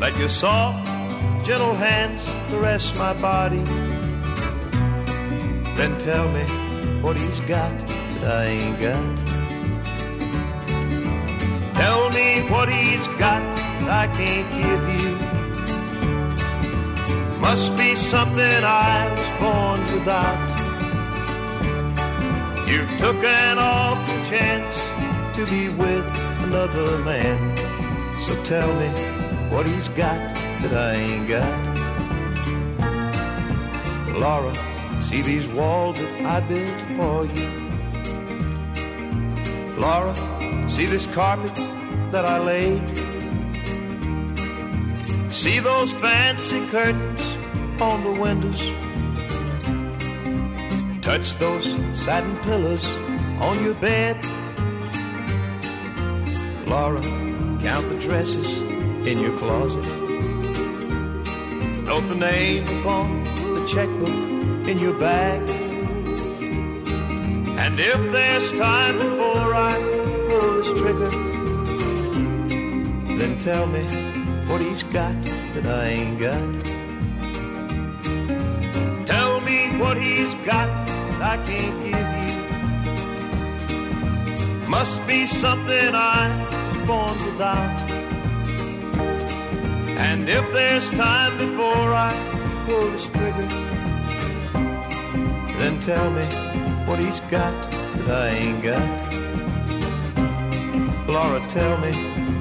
Let 0.02 0.20
your 0.20 0.28
soft, 0.28 0.86
gentle 1.46 1.74
hands 1.74 2.24
caress 2.50 2.94
my 3.00 3.14
body. 3.22 3.64
Then 5.78 5.98
tell 6.00 6.30
me 6.34 6.65
what 7.06 7.18
he's 7.20 7.40
got 7.42 7.72
that 7.88 8.24
I 8.24 8.46
ain't 8.46 8.80
got. 8.80 9.18
Tell 11.76 12.10
me 12.10 12.42
what 12.50 12.68
he's 12.68 13.06
got 13.20 13.44
that 13.82 13.90
I 14.04 14.08
can't 14.18 14.50
give 14.60 14.84
you. 14.98 15.12
Must 17.40 17.78
be 17.78 17.94
something 17.96 18.64
I 18.64 19.12
was 19.12 19.30
born 19.40 19.82
without. 19.94 20.50
You've 22.68 22.98
took 22.98 23.24
an 23.24 23.60
awful 23.60 24.26
chance 24.26 24.74
to 25.36 25.46
be 25.52 25.70
with 25.70 26.10
another 26.46 26.98
man. 27.04 27.56
So 28.18 28.34
tell 28.42 28.74
me 28.80 28.90
what 29.54 29.68
he's 29.68 29.90
got 29.90 30.34
that 30.64 30.74
I 30.74 30.94
ain't 30.96 31.28
got. 31.28 31.76
Laura, 34.20 34.54
see 35.06 35.22
these 35.22 35.48
walls 35.50 36.02
that 36.02 36.26
I 36.26 36.40
built 36.40 36.82
for 36.98 37.26
you. 37.28 37.48
Laura, 39.78 40.16
see 40.68 40.88
this 40.88 41.06
carpet 41.06 41.54
that 42.12 42.26
I 42.26 42.40
laid. 42.40 42.82
See 45.32 45.60
those 45.60 45.94
fancy 45.94 46.66
curtains 46.70 47.24
on 47.80 48.04
the 48.04 48.14
windows. 48.20 48.64
Touch 51.04 51.36
those 51.36 51.66
satin 51.94 52.36
pillows 52.38 52.98
on 53.40 53.64
your 53.64 53.76
bed. 53.76 54.18
Laura, 56.66 57.04
count 57.62 57.86
the 57.90 58.00
dresses 58.02 58.60
in 59.06 59.20
your 59.20 59.38
closet. 59.38 59.86
Note 61.84 62.08
the 62.08 62.16
name 62.16 62.64
upon 62.80 63.24
the 63.54 63.64
checkbook 63.68 64.35
in 64.68 64.80
your 64.80 64.98
bag. 65.00 65.48
And 67.60 67.80
if 67.80 68.12
there's 68.12 68.52
time 68.54 68.98
before 68.98 69.54
I 69.54 69.74
pull 70.28 70.54
this 70.56 70.68
trigger, 70.80 71.10
then 73.18 73.38
tell 73.40 73.68
me 73.68 73.84
what 74.48 74.62
he's 74.62 74.82
got 74.84 75.16
that 75.54 75.66
I 75.68 75.88
ain't 75.90 76.20
got. 76.20 76.66
Tell 79.06 79.40
me 79.42 79.78
what 79.78 79.98
he's 79.98 80.34
got 80.46 80.70
that 80.88 81.22
I 81.22 81.38
can't 81.46 81.84
give 81.84 82.10
you. 82.22 82.30
Must 84.68 85.06
be 85.06 85.28
something 85.28 85.94
I 85.94 86.46
was 86.68 86.78
born 86.88 87.14
without. 87.26 87.92
And 90.00 90.28
if 90.28 90.52
there's 90.52 90.90
time 90.90 91.38
before 91.38 91.94
I 91.94 92.12
pull 92.66 92.90
this 92.92 93.08
trigger, 93.10 93.65
and 95.66 95.82
tell 95.82 96.12
me 96.12 96.26
what 96.86 97.00
he's 97.00 97.20
got 97.22 97.72
that 97.72 98.08
I 98.12 98.28
ain't 98.30 98.62
got. 98.64 99.16
Laura, 101.10 101.40
tell 101.50 101.78
me 101.80 101.92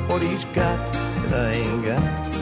what 0.06 0.22
he's 0.22 0.44
got 0.46 0.92
that 0.92 1.32
I 1.32 1.52
ain't 1.52 1.84
got. 1.84 2.34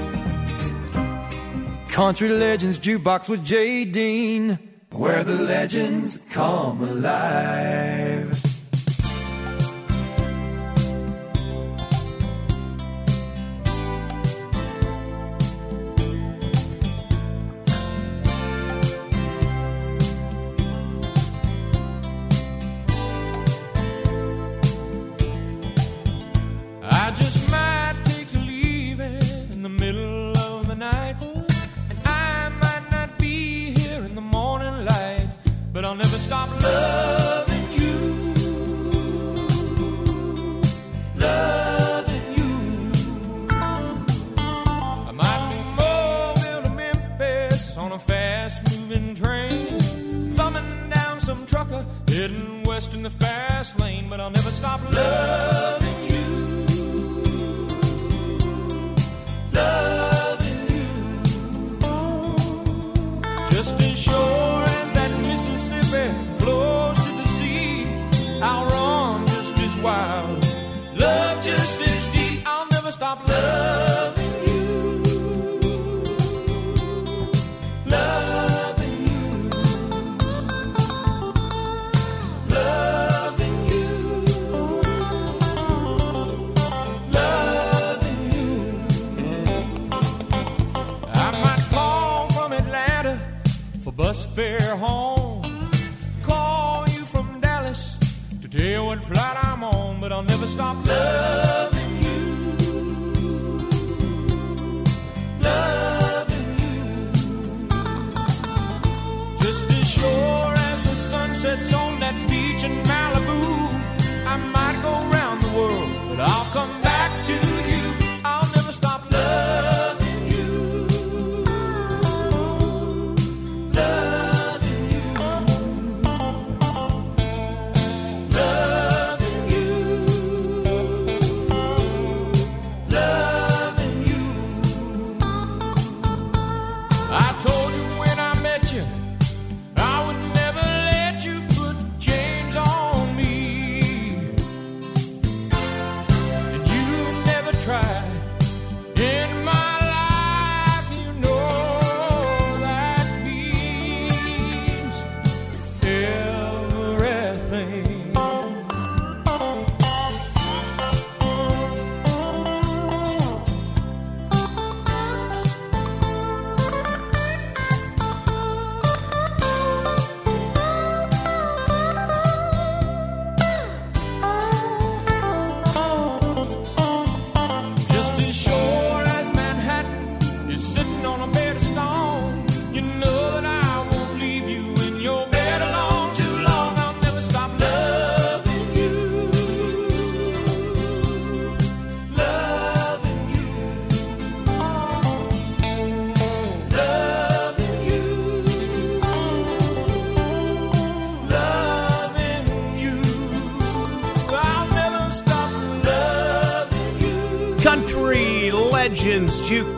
Country 1.88 2.30
Legends 2.30 2.80
Jukebox 2.80 3.28
with 3.28 3.44
Jay 3.44 3.84
Dean, 3.84 4.58
where 4.90 5.22
the 5.22 5.36
legends 5.36 6.18
come 6.30 6.82
alive. 6.82 8.51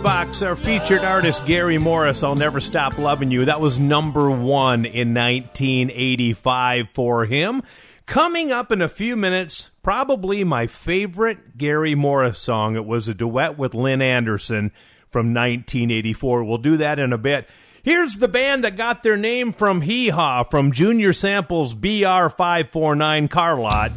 Box, 0.05 0.43
our 0.43 0.55
featured 0.55 1.01
artist 1.01 1.47
Gary 1.47 1.79
Morris, 1.79 2.23
I'll 2.23 2.35
Never 2.35 2.61
Stop 2.61 2.99
Loving 2.99 3.31
You. 3.31 3.47
That 3.47 3.63
was 3.63 3.79
number 3.79 4.31
one 4.31 4.85
in 4.85 5.15
1985 5.15 6.91
for 6.93 7.25
him. 7.25 7.63
Coming 8.05 8.53
up 8.53 8.71
in 8.71 8.83
a 8.83 8.89
few 8.91 9.17
minutes, 9.17 9.71
probably 9.83 10.45
my 10.45 10.67
favorite 10.67 11.57
Gary 11.57 11.95
Morris 11.95 12.39
song. 12.39 12.77
It 12.77 12.85
was 12.85 13.09
a 13.09 13.15
duet 13.15 13.57
with 13.57 13.75
Lynn 13.75 14.03
Anderson 14.03 14.73
from 15.09 15.33
1984. 15.33 16.45
We'll 16.45 16.59
do 16.59 16.77
that 16.77 16.99
in 16.99 17.15
a 17.15 17.19
bit. 17.19 17.49
Here's 17.83 18.17
the 18.17 18.29
band 18.29 18.65
that 18.65 18.77
got 18.77 19.03
their 19.03 19.17
name 19.17 19.55
from 19.55 19.81
Hee 19.81 20.11
Haw 20.11 20.45
from 20.45 20.73
Junior 20.73 21.15
Samples 21.15 21.75
BR549 21.75 23.31
Car 23.31 23.59
Lot. 23.59 23.91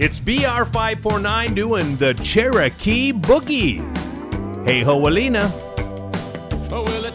It's 0.00 0.18
BR549 0.18 1.54
doing 1.54 1.94
the 1.94 2.14
Cherokee 2.14 3.12
Boogie. 3.12 4.09
Hey 4.64 4.82
ho, 4.82 5.06
Alina. 5.06 5.50
Oh, 6.70 6.84
well, 6.84 7.06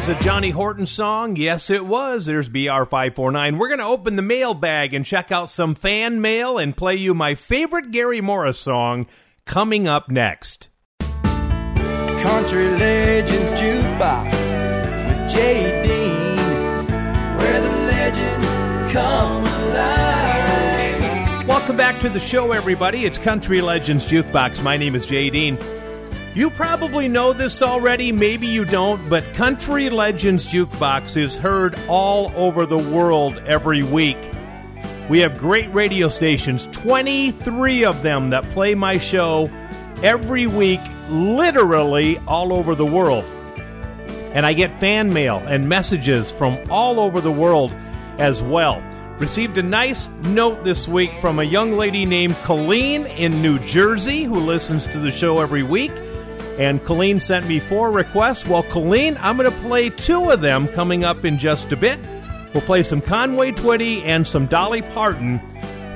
was 0.00 0.08
a 0.08 0.18
Johnny 0.20 0.48
Horton 0.48 0.86
song? 0.86 1.36
Yes, 1.36 1.68
it 1.68 1.84
was. 1.84 2.24
There's 2.24 2.48
BR549. 2.48 3.58
We're 3.58 3.68
going 3.68 3.80
to 3.80 3.84
open 3.84 4.16
the 4.16 4.22
mailbag 4.22 4.94
and 4.94 5.04
check 5.04 5.30
out 5.30 5.50
some 5.50 5.74
fan 5.74 6.22
mail 6.22 6.56
and 6.56 6.74
play 6.74 6.96
you 6.96 7.12
my 7.12 7.34
favorite 7.34 7.90
Gary 7.90 8.22
Morris 8.22 8.58
song 8.58 9.06
coming 9.44 9.86
up 9.86 10.08
next. 10.08 10.70
Country 11.00 12.70
Legends 12.70 13.52
Jukebox 13.52 14.32
with 15.06 15.30
Jay 15.30 15.82
Dean, 15.82 16.86
where 17.36 17.60
the 17.60 17.68
legends 17.68 18.46
come 18.94 19.44
alive. 19.68 21.46
Welcome 21.46 21.76
back 21.76 22.00
to 22.00 22.08
the 22.08 22.20
show, 22.20 22.52
everybody. 22.52 23.04
It's 23.04 23.18
Country 23.18 23.60
Legends 23.60 24.06
Jukebox. 24.06 24.62
My 24.62 24.78
name 24.78 24.94
is 24.94 25.06
Jay 25.06 25.28
Dean. 25.28 25.58
You 26.32 26.50
probably 26.50 27.08
know 27.08 27.32
this 27.32 27.60
already, 27.60 28.12
maybe 28.12 28.46
you 28.46 28.64
don't, 28.64 29.08
but 29.08 29.24
Country 29.34 29.90
Legends 29.90 30.46
Jukebox 30.46 31.16
is 31.16 31.36
heard 31.36 31.76
all 31.88 32.32
over 32.36 32.66
the 32.66 32.78
world 32.78 33.38
every 33.46 33.82
week. 33.82 34.16
We 35.08 35.18
have 35.18 35.38
great 35.38 35.74
radio 35.74 36.08
stations, 36.08 36.68
23 36.70 37.84
of 37.84 38.02
them 38.04 38.30
that 38.30 38.48
play 38.50 38.76
my 38.76 38.98
show 38.98 39.50
every 40.04 40.46
week, 40.46 40.78
literally 41.08 42.18
all 42.28 42.52
over 42.52 42.76
the 42.76 42.86
world. 42.86 43.24
And 44.32 44.46
I 44.46 44.52
get 44.52 44.78
fan 44.78 45.12
mail 45.12 45.42
and 45.48 45.68
messages 45.68 46.30
from 46.30 46.56
all 46.70 47.00
over 47.00 47.20
the 47.20 47.32
world 47.32 47.74
as 48.18 48.40
well. 48.40 48.80
Received 49.18 49.58
a 49.58 49.64
nice 49.64 50.08
note 50.22 50.62
this 50.62 50.86
week 50.86 51.10
from 51.20 51.40
a 51.40 51.44
young 51.44 51.72
lady 51.72 52.06
named 52.06 52.36
Colleen 52.36 53.06
in 53.06 53.42
New 53.42 53.58
Jersey 53.58 54.22
who 54.22 54.38
listens 54.38 54.86
to 54.86 55.00
the 55.00 55.10
show 55.10 55.40
every 55.40 55.64
week. 55.64 55.90
And 56.58 56.82
Colleen 56.84 57.20
sent 57.20 57.46
me 57.46 57.58
four 57.58 57.90
requests. 57.90 58.46
Well, 58.46 58.62
Colleen, 58.64 59.16
I'm 59.20 59.36
going 59.36 59.50
to 59.50 59.58
play 59.60 59.90
two 59.90 60.30
of 60.30 60.40
them 60.40 60.68
coming 60.68 61.04
up 61.04 61.24
in 61.24 61.38
just 61.38 61.72
a 61.72 61.76
bit. 61.76 61.98
We'll 62.52 62.62
play 62.62 62.82
some 62.82 63.00
Conway 63.00 63.52
Twitty 63.52 64.04
and 64.04 64.26
some 64.26 64.46
Dolly 64.46 64.82
Parton 64.82 65.40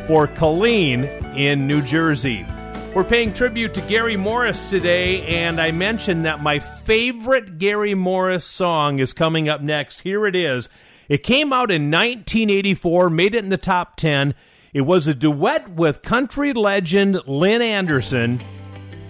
for 0.06 0.26
Colleen 0.26 1.04
in 1.34 1.66
New 1.66 1.82
Jersey. 1.82 2.46
We're 2.94 3.02
paying 3.02 3.32
tribute 3.32 3.74
to 3.74 3.80
Gary 3.82 4.16
Morris 4.16 4.70
today, 4.70 5.22
and 5.26 5.60
I 5.60 5.72
mentioned 5.72 6.26
that 6.26 6.40
my 6.40 6.60
favorite 6.60 7.58
Gary 7.58 7.94
Morris 7.94 8.44
song 8.44 9.00
is 9.00 9.12
coming 9.12 9.48
up 9.48 9.60
next. 9.60 10.02
Here 10.02 10.26
it 10.28 10.36
is. 10.36 10.68
It 11.08 11.24
came 11.24 11.52
out 11.52 11.72
in 11.72 11.90
1984, 11.90 13.10
made 13.10 13.34
it 13.34 13.42
in 13.42 13.50
the 13.50 13.58
top 13.58 13.96
10. 13.96 14.34
It 14.72 14.82
was 14.82 15.08
a 15.08 15.14
duet 15.14 15.70
with 15.70 16.02
country 16.02 16.52
legend 16.52 17.20
Lynn 17.26 17.62
Anderson 17.62 18.40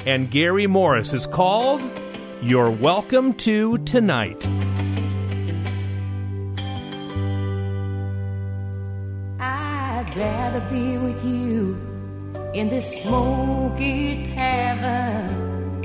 and 0.07 0.31
Gary 0.31 0.67
Morris 0.67 1.15
is 1.15 1.27
called 1.27 1.81
You're 2.43 2.71
Welcome 2.71 3.33
to 3.35 3.79
Tonight. 3.79 4.47
I'd 9.41 10.13
rather 10.15 10.61
be 10.69 10.99
with 10.99 11.25
you 11.25 11.81
in 12.53 12.69
this 12.69 13.03
smoky 13.03 14.27
tavern 14.35 15.81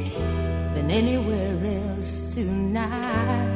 than 0.74 0.92
anywhere 0.92 1.58
else 1.96 2.34
tonight. 2.34 3.56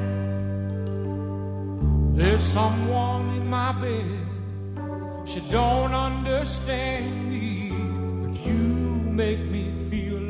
There's 2.14 2.42
someone 2.42 3.30
in 3.36 3.50
my 3.50 3.74
bed. 3.74 5.28
She 5.28 5.42
don't 5.52 5.94
understand 5.94 7.30
me, 7.30 7.72
but 8.22 8.40
you 8.46 9.02
make 9.12 9.40
me 9.40 9.63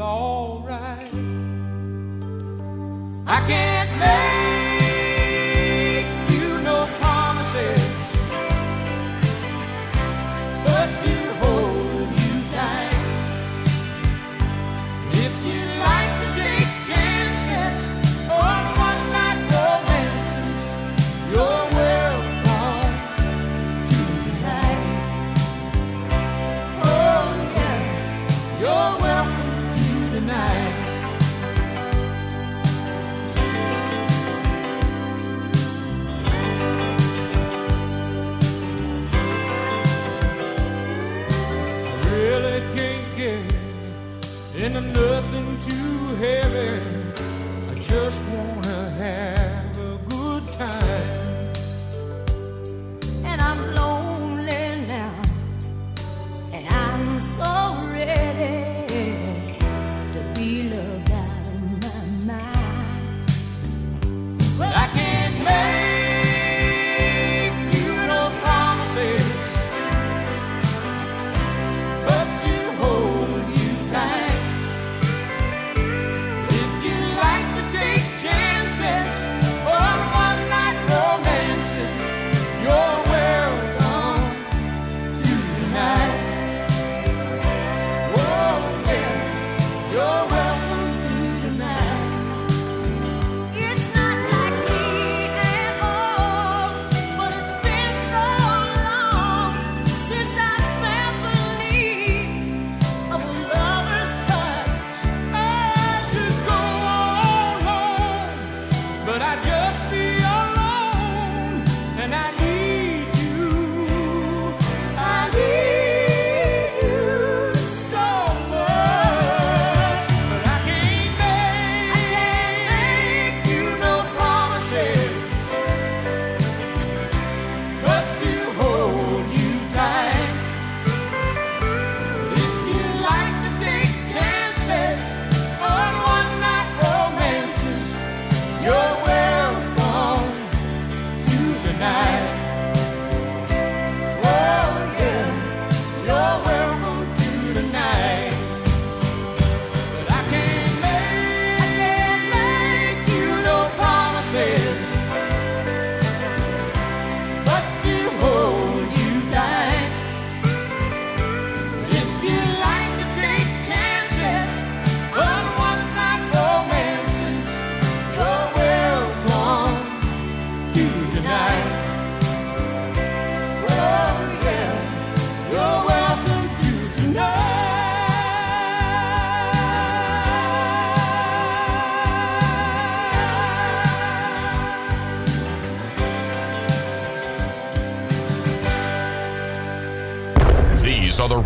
feel 0.03 0.09
alright. 0.09 1.13
I 3.25 3.39
can't 3.47 3.91
make 3.99 4.62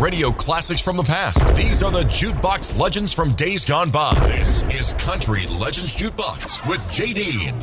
radio 0.00 0.30
classics 0.30 0.80
from 0.80 0.96
the 0.96 1.02
past. 1.02 1.56
These 1.56 1.82
are 1.82 1.90
the 1.90 2.04
jukebox 2.04 2.78
legends 2.78 3.12
from 3.12 3.32
days 3.32 3.64
gone 3.64 3.90
by. 3.90 4.14
This 4.28 4.62
is 4.64 4.92
Country 4.94 5.46
Legends 5.46 5.92
Jukebox 5.92 6.68
with 6.68 6.88
Jay 6.90 7.12
Dean. 7.12 7.54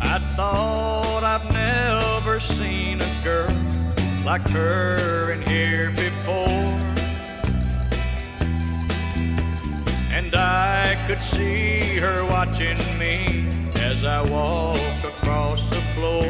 I 0.00 0.18
thought 0.34 1.24
I've 1.24 1.52
never 1.52 2.40
seen 2.40 3.02
a 3.02 3.20
girl 3.22 3.54
like 4.24 4.48
her 4.48 5.32
in 5.32 5.42
here 5.42 5.90
before. 5.90 6.36
And 10.10 10.34
I 10.34 10.96
could 11.06 11.20
see 11.20 11.96
her 11.98 12.24
watching 12.24 12.78
me 12.98 13.59
as 14.00 14.06
I 14.06 14.22
walked 14.30 15.04
across 15.04 15.62
the 15.68 15.82
floor. 15.94 16.24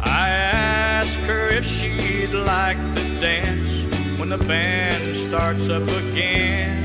I 0.00 0.28
asked 0.28 1.18
her 1.30 1.48
if 1.48 1.66
she'd 1.66 2.32
like 2.32 2.76
to 2.94 3.02
dance 3.20 3.72
when 4.18 4.28
the 4.28 4.38
band 4.38 5.16
starts 5.16 5.68
up 5.68 5.88
again. 5.88 6.84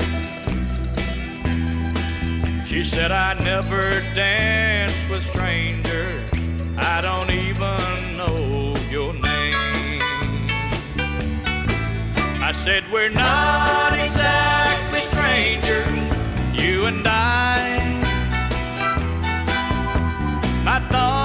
She 2.66 2.82
said, 2.82 3.12
I 3.12 3.34
never 3.34 4.00
dance 4.14 4.98
with 5.08 5.22
strangers. 5.30 6.22
I 6.76 7.00
don't 7.00 7.30
even 7.30 8.16
know 8.16 8.74
your 8.90 9.12
name. 9.12 10.02
I 12.42 12.52
said, 12.52 12.82
We're 12.90 13.10
not 13.10 13.92
exactly 13.92 15.00
strangers, 15.12 16.60
you 16.60 16.86
and 16.86 17.06
I. 17.06 17.41
My 20.90 21.21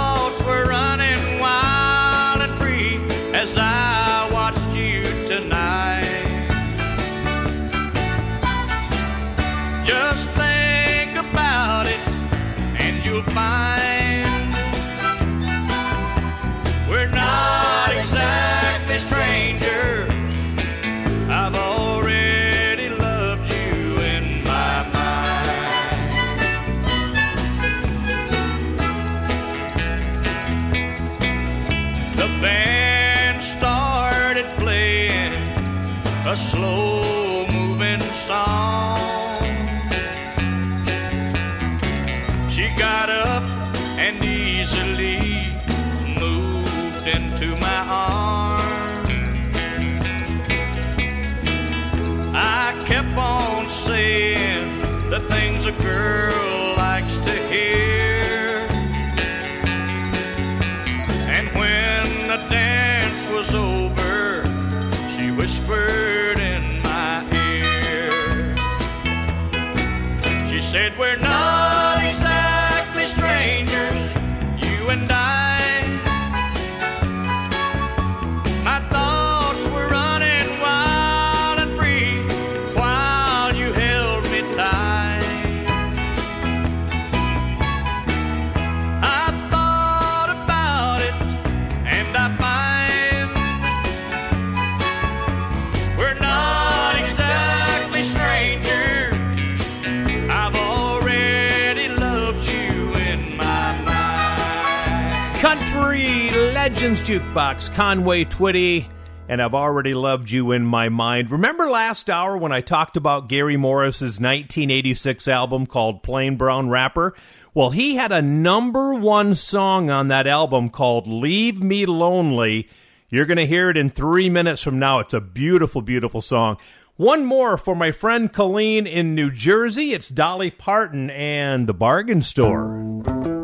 Jukebox, 107.38 107.72
Conway 107.76 108.26
Twitty, 108.26 108.86
and 109.30 109.44
I've 109.44 109.54
already 109.54 109.94
loved 109.94 110.32
you 110.32 110.54
in 110.54 110.66
my 110.66 110.90
mind. 110.90 111.30
Remember 111.30 111.70
last 111.70 112.10
hour 112.10 112.36
when 112.36 112.52
I 112.52 112.62
talked 112.62 112.98
about 112.98 113.30
Gary 113.30 113.58
Morris's 113.58 114.20
1986 114.20 115.28
album 115.28 115.68
called 115.68 116.02
Plain 116.02 116.38
Brown 116.38 116.72
Wrapper? 116.72 117.14
Well, 117.54 117.70
he 117.70 117.96
had 117.96 118.12
a 118.12 118.24
number 118.24 118.96
one 118.96 119.36
song 119.36 119.92
on 119.92 120.08
that 120.08 120.26
album 120.26 120.72
called 120.72 121.06
Leave 121.06 121.62
Me 121.62 121.86
Lonely. 121.86 122.70
You're 123.08 123.28
going 123.28 123.38
to 123.38 123.46
hear 123.46 123.70
it 123.70 123.78
in 123.78 123.92
three 123.92 124.32
minutes 124.32 124.64
from 124.64 124.80
now. 124.80 124.98
It's 124.98 125.14
a 125.14 125.22
beautiful, 125.22 125.84
beautiful 125.84 126.22
song. 126.22 126.58
One 126.96 127.24
more 127.24 127.56
for 127.56 127.76
my 127.76 127.92
friend 127.92 128.34
Colleen 128.34 128.88
in 128.88 129.14
New 129.14 129.30
Jersey. 129.30 129.94
It's 129.94 130.10
Dolly 130.10 130.50
Parton 130.50 131.12
and 131.12 131.68
the 131.68 131.76
Bargain 131.76 132.24
Store. 132.24 133.37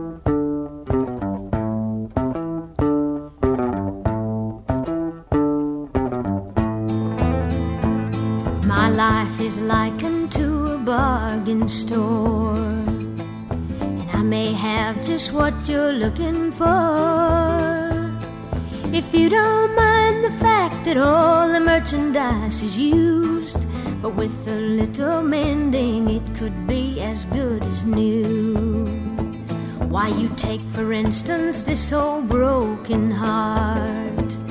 Life 8.93 9.39
is 9.39 9.57
likened 9.57 10.31
to 10.31 10.65
a 10.67 10.77
bargain 10.77 11.67
store. 11.67 12.53
And 12.53 14.11
I 14.11 14.21
may 14.21 14.53
have 14.53 15.01
just 15.01 15.33
what 15.33 15.53
you're 15.67 15.93
looking 15.93 16.51
for. 16.51 16.69
If 18.93 19.11
you 19.11 19.29
don't 19.29 19.75
mind 19.75 20.23
the 20.23 20.35
fact 20.39 20.85
that 20.85 20.97
all 20.97 21.51
the 21.51 21.59
merchandise 21.59 22.61
is 22.61 22.77
used, 22.77 23.65
but 23.99 24.13
with 24.13 24.47
a 24.47 24.59
little 24.59 25.23
mending, 25.23 26.09
it 26.09 26.35
could 26.35 26.67
be 26.67 27.01
as 27.01 27.25
good 27.25 27.63
as 27.63 27.85
new. 27.85 28.85
Why, 29.89 30.09
you 30.09 30.29
take, 30.35 30.61
for 30.71 30.93
instance, 30.93 31.61
this 31.61 31.91
old 31.91 32.29
broken 32.29 33.09
heart. 33.09 34.42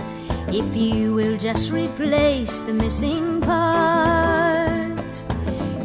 If 0.54 0.76
you 0.76 1.14
will 1.14 1.38
just 1.38 1.70
replace 1.70 2.60
the 2.60 2.74
missing 2.74 3.40
parts, 3.40 5.24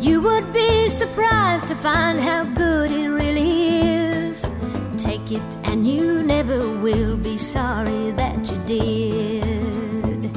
you 0.02 0.20
would 0.20 0.52
be 0.52 0.90
surprised 0.90 1.70
to 1.70 1.76
find 1.76 2.20
how 2.20 2.44
good 2.44 2.92
it 2.92 3.08
really 3.08 3.78
is. 3.78 4.42
Take 4.98 5.32
it, 5.32 5.58
and 5.64 5.88
you 5.88 6.22
never 6.22 6.60
will 6.80 7.16
be 7.16 7.38
sorry 7.38 8.12
that 8.12 8.52
you 8.52 8.58
did. 8.66 10.34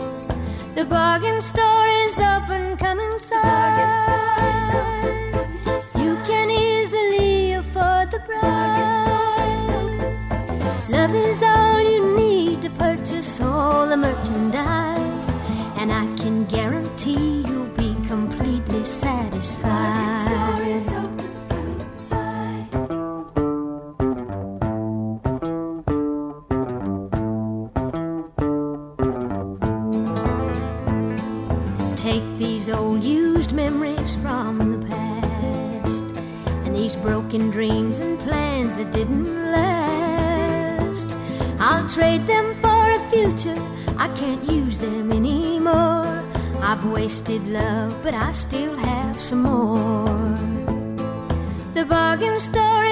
The 0.76 0.84
bargain 0.84 1.42
store 1.42 1.86
is 2.06 2.16
open, 2.16 2.76
come 2.76 3.00
inside. 3.00 4.09
The 13.90 13.96
merchandise, 13.96 14.89
I 44.00 44.08
can't 44.14 44.42
use 44.50 44.78
them 44.78 45.12
anymore. 45.12 46.24
I've 46.62 46.86
wasted 46.86 47.46
love, 47.48 48.02
but 48.02 48.14
I 48.14 48.32
still 48.32 48.74
have 48.76 49.20
some 49.20 49.42
more. 49.42 50.34
The 51.74 51.84
bargain 51.84 52.40
store 52.40 52.89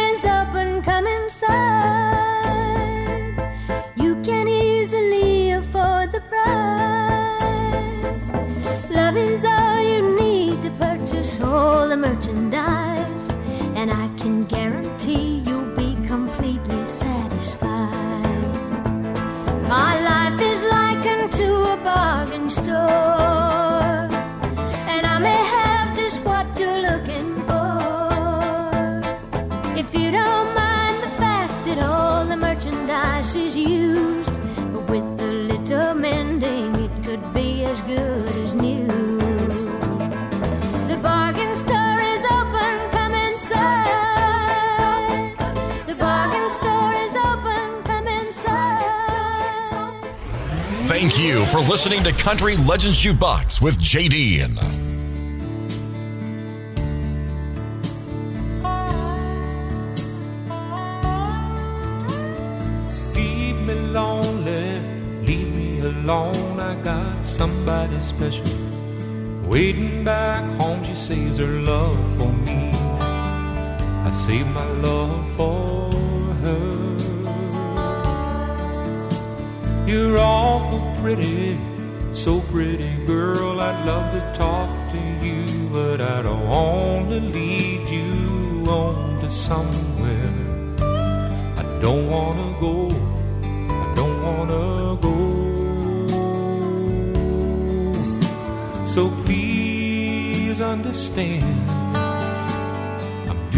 you 51.18 51.44
for 51.46 51.58
listening 51.58 52.02
to 52.04 52.12
Country 52.12 52.56
Legends 52.56 53.04
Jukebox 53.04 53.60
with 53.60 53.78
JD. 53.78 54.77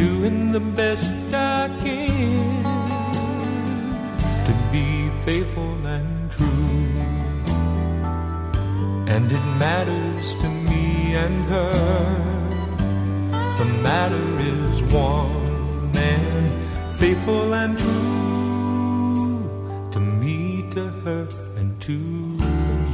Doing 0.01 0.51
the 0.51 0.65
best 0.81 1.13
I 1.35 1.69
can 1.83 2.65
to 4.47 4.53
be 4.73 4.87
faithful 5.27 5.77
and 5.97 6.31
true. 6.31 6.87
And 9.15 9.27
it 9.39 9.47
matters 9.65 10.27
to 10.43 10.49
me 10.69 10.85
and 11.25 11.39
her. 11.53 11.73
The 13.61 13.69
matter 13.89 14.27
is 14.57 14.83
one 14.85 15.93
and 16.13 16.47
faithful 17.01 17.53
and 17.63 17.79
true 17.79 19.37
to 19.95 20.01
me, 20.01 20.65
to 20.77 20.85
her, 21.05 21.29
and 21.59 21.71
to 21.89 21.99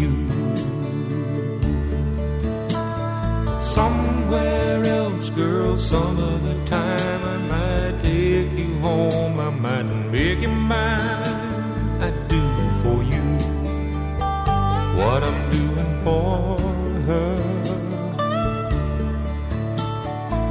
you. 0.00 0.14
Somewhere 3.76 4.84
else, 4.98 5.05
girl, 5.36 5.76
some 5.76 6.18
other 6.18 6.56
time 6.64 7.20
I 7.34 7.36
might 7.52 8.02
take 8.02 8.52
you 8.52 8.78
home. 8.78 9.38
I 9.38 9.50
might 9.50 9.82
make 10.10 10.40
you 10.40 10.48
mine. 10.48 12.00
I 12.00 12.10
do 12.32 12.42
for 12.82 12.98
you 13.12 13.26
what 14.98 15.22
I'm 15.22 15.40
doing 15.50 15.92
for 16.04 16.58
her. 17.08 17.34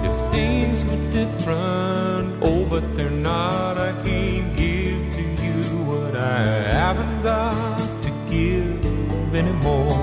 If 0.07 0.15
things 0.31 0.85
were 0.85 1.03
different, 1.11 2.27
oh, 2.43 2.67
but 2.69 2.95
they're 2.95 3.09
not. 3.09 3.77
I 3.79 3.91
can't 4.03 4.55
give 4.55 5.01
to 5.17 5.23
you 5.45 5.57
what 5.89 6.15
I 6.15 6.61
haven't 6.79 7.23
got 7.23 7.79
to 8.05 8.11
give 8.29 9.35
anymore. 9.35 9.97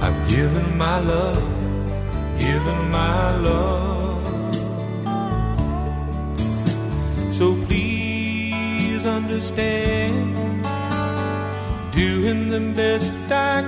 I've 0.00 0.28
given 0.28 0.78
my 0.78 0.98
love, 1.00 1.51
given 2.42 2.90
my 2.90 3.38
love. 3.38 4.54
So 7.30 7.54
please 7.66 9.04
understand, 9.06 10.34
doing 11.94 12.48
the 12.48 12.60
best 12.74 13.12
I 13.30 13.61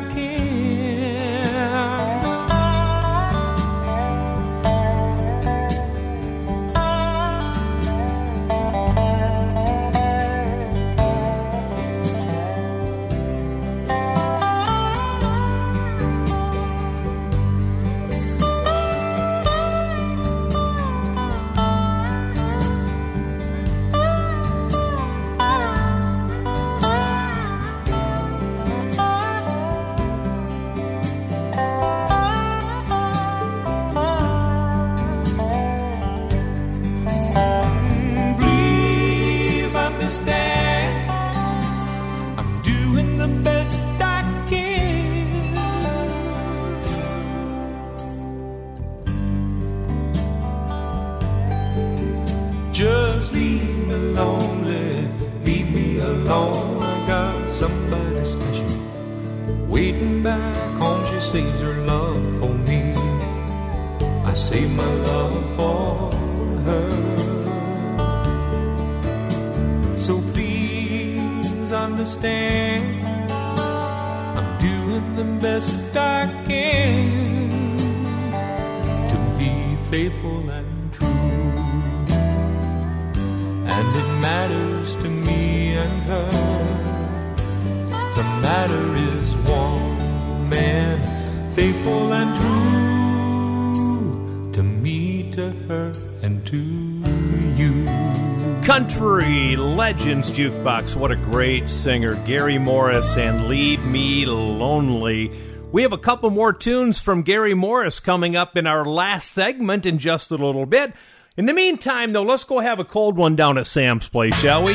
Legends 100.04 100.30
Jukebox. 100.32 100.96
What 100.96 101.12
a 101.12 101.16
great 101.16 101.70
singer. 101.70 102.14
Gary 102.26 102.58
Morris 102.58 103.16
and 103.16 103.48
Leave 103.48 103.82
Me 103.86 104.26
Lonely. 104.26 105.32
We 105.72 105.80
have 105.80 105.94
a 105.94 105.98
couple 105.98 106.28
more 106.28 106.52
tunes 106.52 107.00
from 107.00 107.22
Gary 107.22 107.54
Morris 107.54 108.00
coming 108.00 108.36
up 108.36 108.54
in 108.54 108.66
our 108.66 108.84
last 108.84 109.32
segment 109.32 109.86
in 109.86 109.96
just 109.98 110.30
a 110.30 110.36
little 110.36 110.66
bit. 110.66 110.92
In 111.38 111.46
the 111.46 111.54
meantime, 111.54 112.12
though, 112.12 112.22
let's 112.22 112.44
go 112.44 112.58
have 112.58 112.78
a 112.78 112.84
cold 112.84 113.16
one 113.16 113.34
down 113.34 113.56
at 113.56 113.66
Sam's 113.66 114.06
place, 114.06 114.38
shall 114.40 114.62
we? 114.62 114.74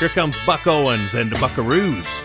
Here 0.00 0.08
comes 0.08 0.36
Buck 0.44 0.66
Owens 0.66 1.14
and 1.14 1.30
the 1.30 1.36
Buckaroos. 1.36 2.24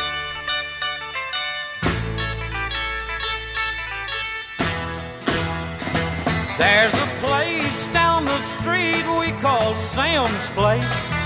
There's 6.58 6.94
a 6.96 7.08
place 7.22 7.86
down 7.94 8.26
the 8.26 8.42
street 8.42 9.06
we 9.20 9.30
call 9.44 9.76
Sam's 9.76 10.50
Place. 10.50 11.19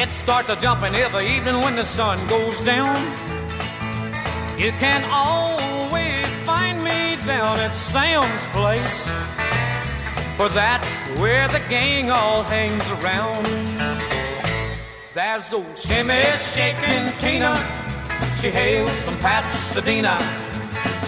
It 0.00 0.12
starts 0.12 0.48
a 0.48 0.54
jumping 0.54 0.94
every 0.94 1.26
evening 1.26 1.56
when 1.60 1.74
the 1.74 1.84
sun 1.84 2.24
goes 2.28 2.60
down. 2.60 2.94
You 4.56 4.70
can 4.78 5.02
always 5.10 6.40
find 6.42 6.78
me 6.84 7.16
down 7.26 7.58
at 7.58 7.74
Sam's 7.74 8.46
Place. 8.52 9.10
For 10.36 10.48
that's 10.50 11.02
where 11.18 11.48
the 11.48 11.60
gang 11.68 12.12
all 12.12 12.44
hangs 12.44 12.88
around. 13.02 13.44
There's 15.14 15.52
old 15.52 15.76
Shimmy 15.76 16.22
shaking 16.30 17.10
Tina. 17.18 17.56
She 18.40 18.50
hails 18.50 18.96
from 19.00 19.18
Pasadena. 19.18 20.16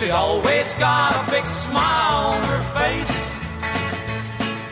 She's 0.00 0.10
always 0.10 0.74
got 0.74 1.14
a 1.14 1.30
big 1.30 1.46
smile 1.46 2.34
on 2.34 2.42
her 2.42 2.60
face. 2.74 3.38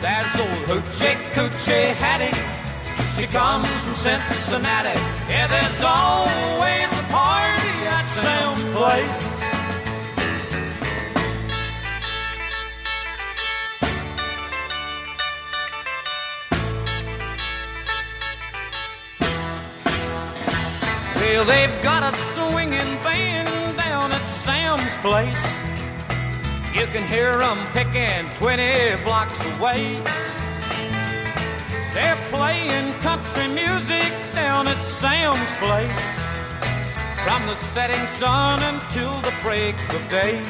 There's 0.01 0.35
old 0.41 0.65
Hoochie 0.67 1.15
Coochie 1.31 1.93
Hattie. 1.93 2.58
She 3.15 3.27
comes 3.27 3.67
from 3.83 3.93
Cincinnati. 3.93 4.99
Yeah, 5.29 5.47
there's 5.47 5.83
always 5.83 6.91
a 6.97 7.03
party 7.11 7.87
at 7.87 8.03
Sam's 8.03 8.63
place. 8.75 9.39
Well, 21.15 21.45
they've 21.45 21.83
got 21.83 22.03
a 22.03 22.15
swinging 22.15 23.01
band 23.03 23.77
down 23.77 24.11
at 24.11 24.25
Sam's 24.25 24.97
place. 24.97 25.59
You 26.73 26.85
can 26.87 27.03
hear 27.07 27.37
them 27.37 27.57
picking 27.73 28.29
20 28.37 29.03
blocks 29.03 29.45
away. 29.57 30.01
They're 31.99 32.15
playing 32.31 32.93
country 33.01 33.49
music 33.49 34.09
down 34.31 34.69
at 34.69 34.77
Sam's 34.77 35.51
place. 35.59 36.17
From 37.25 37.45
the 37.45 37.55
setting 37.55 38.07
sun 38.07 38.63
until 38.73 39.11
the 39.19 39.33
break 39.43 39.75
of 39.93 40.01
day. 40.09 40.41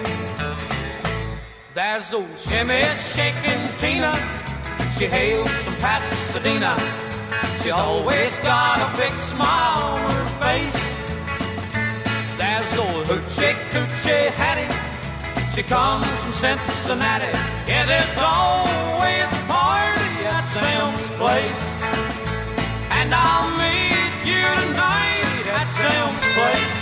There's 1.74 2.14
old 2.14 2.38
Shimmy 2.38 2.84
shaking 3.16 3.64
Tina. 3.80 4.14
She 4.96 5.06
hails 5.08 5.50
from 5.64 5.76
Pasadena. 5.78 6.78
She's 7.60 7.74
always 7.74 8.38
got 8.42 8.78
a 8.88 8.90
big 8.96 9.14
smile 9.14 9.96
on 9.96 10.12
her 10.20 10.30
face. 10.46 10.80
There's 12.38 12.78
old 12.78 13.06
Hoochie 13.10 13.56
Coochie 13.72 14.30
Hattie. 14.40 14.72
She 15.52 15.64
comes 15.64 16.06
from 16.22 16.32
Cincinnati. 16.32 17.34
Yeah, 17.68 17.86
there's 17.88 18.18
always 18.20 19.34
a 19.34 19.42
party 19.48 19.69
Sam's 20.50 21.10
place. 21.10 21.84
And 22.90 23.14
I'll 23.14 23.52
meet 23.56 24.26
you 24.26 24.42
tonight 24.66 25.46
at 25.54 25.66
Sam's 25.66 26.26
place. 26.34 26.80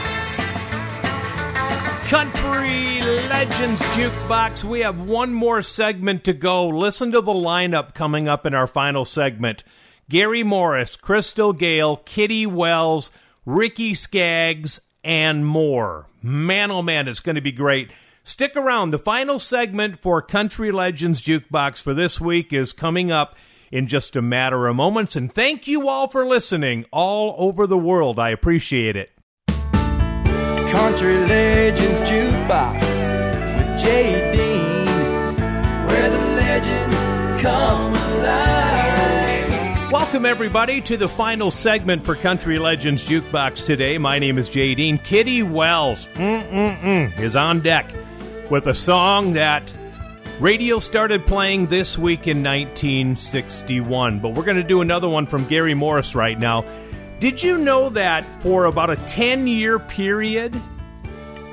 Country 2.10 3.02
Legends 3.27 3.81
Jukebox. 3.81 4.64
We 4.64 4.80
have 4.80 5.02
one 5.02 5.34
more 5.34 5.61
segment 5.61 6.23
to 6.23 6.34
go. 6.34 6.69
Listen 6.69 7.11
to 7.11 7.19
the 7.19 7.34
lineup 7.34 7.94
coming 7.94 8.30
up 8.30 8.45
in 8.45 8.53
our 8.53 8.68
final 8.68 9.03
segment. 9.03 9.65
Gary 10.07 10.44
Morris, 10.44 10.95
Crystal 10.95 11.52
Gayle, 11.52 11.98
Kitty 11.98 12.45
Wells, 12.45 13.11
Ricky 13.45 13.94
Skaggs, 13.94 14.80
and 15.03 15.45
more. 15.45 16.07
Man, 16.22 16.72
oh 16.72 16.81
man, 16.81 17.10
it's 17.10 17.19
going 17.19 17.35
to 17.35 17.41
be 17.41 17.52
great. 17.52 17.91
Stick 18.23 18.56
around. 18.56 18.91
The 18.91 18.98
final 18.98 19.39
segment 19.39 19.99
for 19.99 20.22
Country 20.22 20.72
Legends 20.72 21.22
Jukebox 21.22 21.81
for 21.81 21.94
this 21.94 22.22
week 22.22 22.53
is 22.53 22.72
coming 22.72 23.11
up 23.11 23.35
in 23.72 23.88
just 23.88 24.15
a 24.15 24.22
matter 24.22 24.68
of 24.68 24.76
moments. 24.76 25.15
And 25.15 25.31
thank 25.34 25.68
you 25.68 25.88
all 25.88 26.07
for 26.07 26.26
listening 26.26 26.85
all 26.91 27.35
over 27.38 27.68
the 27.68 27.77
world. 27.77 28.19
I 28.19 28.30
appreciate 28.30 28.95
it. 28.95 29.11
Country 30.72 31.18
Legends 31.26 32.02
Jukebox 32.02 32.81
with 33.57 33.80
Jay 33.81 34.31
Dean, 34.31 34.85
where 35.88 36.10
the 36.10 36.26
legends 36.35 37.41
come 37.41 37.94
alive. 37.94 39.91
Welcome, 39.91 40.26
everybody, 40.26 40.81
to 40.81 40.98
the 40.98 41.07
final 41.07 41.49
segment 41.49 42.03
for 42.03 42.15
Country 42.15 42.60
Legends 42.60 43.07
Jukebox 43.07 43.65
today. 43.65 43.98
My 43.98 44.19
name 44.19 44.38
is 44.38 44.49
Jay 44.49 44.76
Dean. 44.76 44.98
Kitty 44.98 45.41
Wells 45.44 46.07
mm-mm-mm, 46.15 47.18
is 47.18 47.38
on 47.38 47.61
deck 47.61 47.89
with 48.49 48.68
a 48.68 48.76
song 48.76 49.34
that 49.34 49.73
radio 50.39 50.80
started 50.80 51.26
playing 51.26 51.68
this 51.68 51.97
week 51.97 52.27
in 52.27 52.43
1961. 52.43 54.19
But 54.19 54.30
we're 54.30 54.43
going 54.43 54.57
to 54.57 54.64
do 54.64 54.81
another 54.81 55.09
one 55.09 55.26
from 55.26 55.45
Gary 55.45 55.73
Morris 55.73 56.15
right 56.15 56.38
now. 56.38 56.65
Did 57.19 57.41
you 57.41 57.57
know 57.57 57.89
that 57.89 58.23
for 58.41 58.65
about 58.65 58.91
a 58.91 58.95
10 58.95 59.47
year 59.47 59.80
period, 59.80 60.55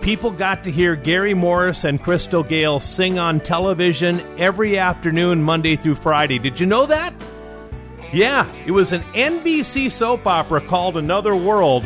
people 0.03 0.31
got 0.31 0.65
to 0.65 0.71
hear 0.71 0.97
Gary 0.97 1.33
Morris 1.33 1.85
and 1.85 2.03
Crystal 2.03 2.43
Gayle 2.43 2.81
sing 2.81 3.19
on 3.19 3.41
television 3.41 4.21
every 4.39 4.79
afternoon, 4.79 5.43
Monday 5.43 5.77
through 5.77 5.95
Friday? 5.95 6.39
Did 6.39 6.61
you 6.61 6.67
know 6.67 6.87
that? 6.87 7.15
Yeah, 8.13 8.53
it 8.67 8.71
was 8.71 8.93
an 8.93 9.03
NBC 9.15 9.91
soap 9.91 10.27
opera 10.27 10.61
called 10.61 10.97
Another 10.97 11.35
World, 11.35 11.85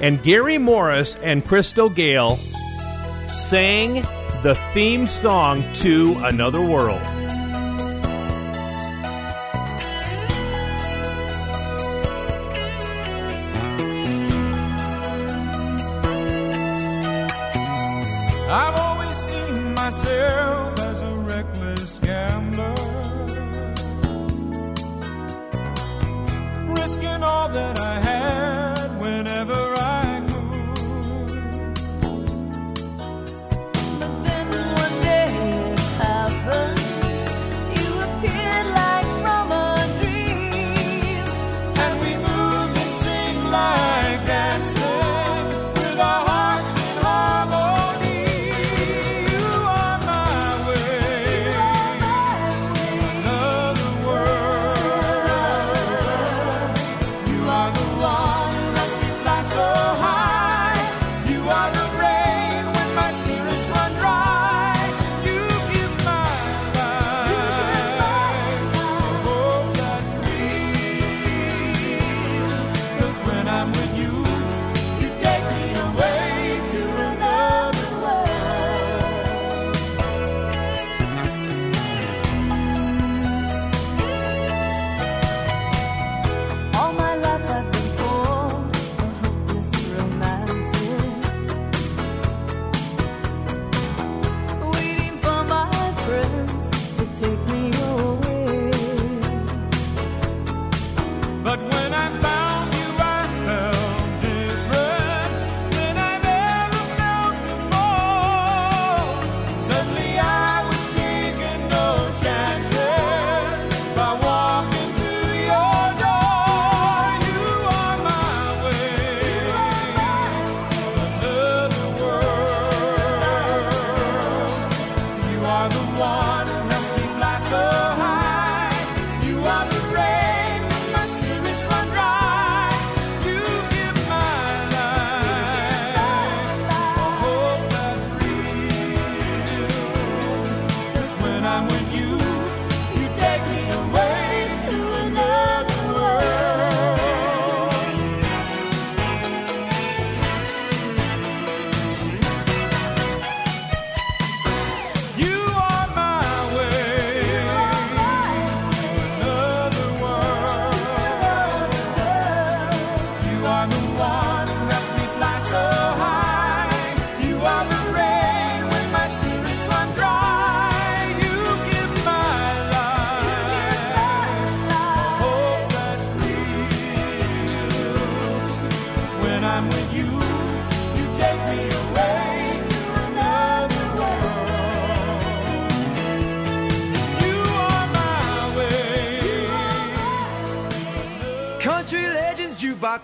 and 0.00 0.22
Gary 0.22 0.58
Morris 0.58 1.16
and 1.22 1.46
Crystal 1.46 1.88
Gayle 1.88 2.36
sang 3.28 4.04
the 4.42 4.56
theme 4.72 5.06
song 5.06 5.64
to 5.72 6.16
Another 6.24 6.60
World. 6.60 7.00
I've 18.50 18.81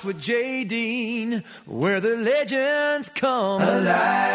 with 0.04 0.20
Jay 0.20 0.64
Dean, 0.64 1.42
where 1.66 2.00
the 2.00 2.16
legends 2.16 3.10
come 3.10 3.60
alive. 3.60 4.27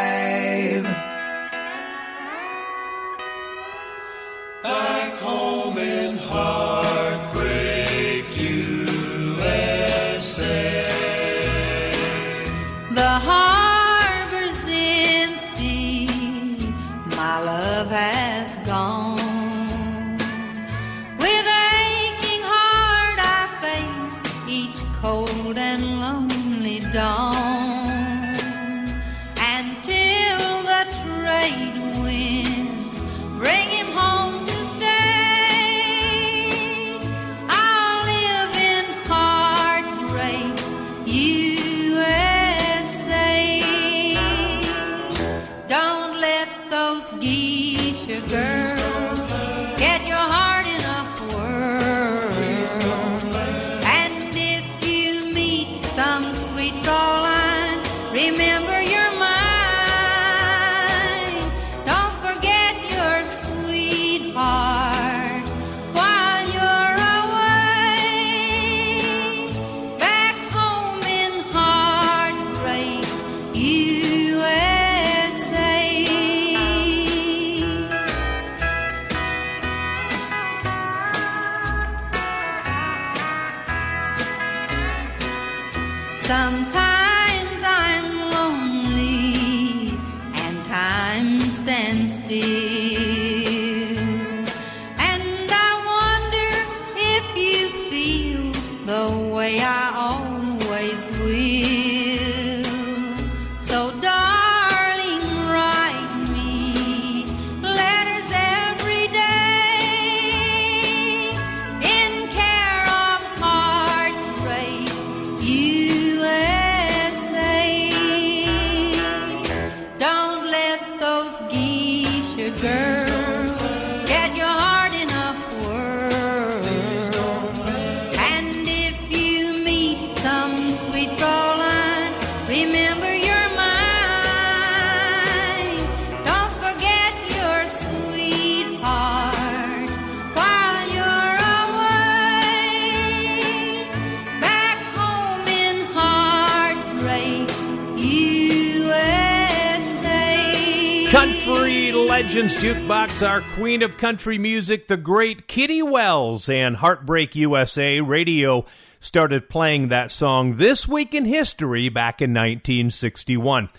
Queen 153.54 153.84
of 153.84 153.98
country 153.98 154.40
music, 154.40 154.88
the 154.88 154.98
great 154.98 155.48
Kitty 155.48 155.84
Wells, 155.84 156.50
and 156.50 156.76
Heartbreak 156.76 157.36
USA 157.36 158.02
Radio 158.02 158.66
started 159.00 159.48
playing 159.48 159.90
that 159.90 160.12
song 160.12 160.56
this 160.56 160.88
week 160.88 161.14
in 161.14 161.26
history 161.26 161.88
back 161.88 162.20
in 162.20 162.32
1961. 162.32 163.70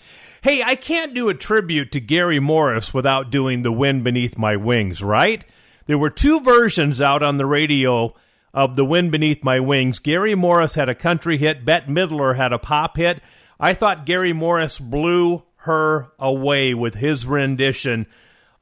Hey, 0.41 0.63
I 0.63 0.75
can't 0.75 1.13
do 1.13 1.27
a 1.27 1.33
tribute 1.33 1.91
to 1.91 1.99
Gary 1.99 2.39
Morris 2.39 2.93
without 2.93 3.31
doing 3.31 3.63
The 3.63 3.71
Wind 3.71 4.05
Beneath 4.05 4.37
My 4.37 4.55
Wings, 4.55 5.03
right? 5.03 5.45
There 5.87 5.97
were 5.97 6.09
two 6.09 6.39
versions 6.39 7.01
out 7.01 7.21
on 7.21 7.35
the 7.35 7.45
radio 7.45 8.15
of 8.53 8.77
The 8.77 8.85
Wind 8.85 9.11
Beneath 9.11 9.43
My 9.43 9.59
Wings. 9.59 9.99
Gary 9.99 10.35
Morris 10.35 10.75
had 10.75 10.87
a 10.87 10.95
country 10.95 11.37
hit, 11.37 11.65
Bette 11.65 11.91
Midler 11.91 12.37
had 12.37 12.53
a 12.53 12.59
pop 12.59 12.95
hit. 12.95 13.21
I 13.59 13.73
thought 13.73 14.05
Gary 14.05 14.31
Morris 14.31 14.79
blew 14.79 15.43
her 15.57 16.13
away 16.17 16.73
with 16.73 16.95
his 16.95 17.25
rendition 17.25 18.07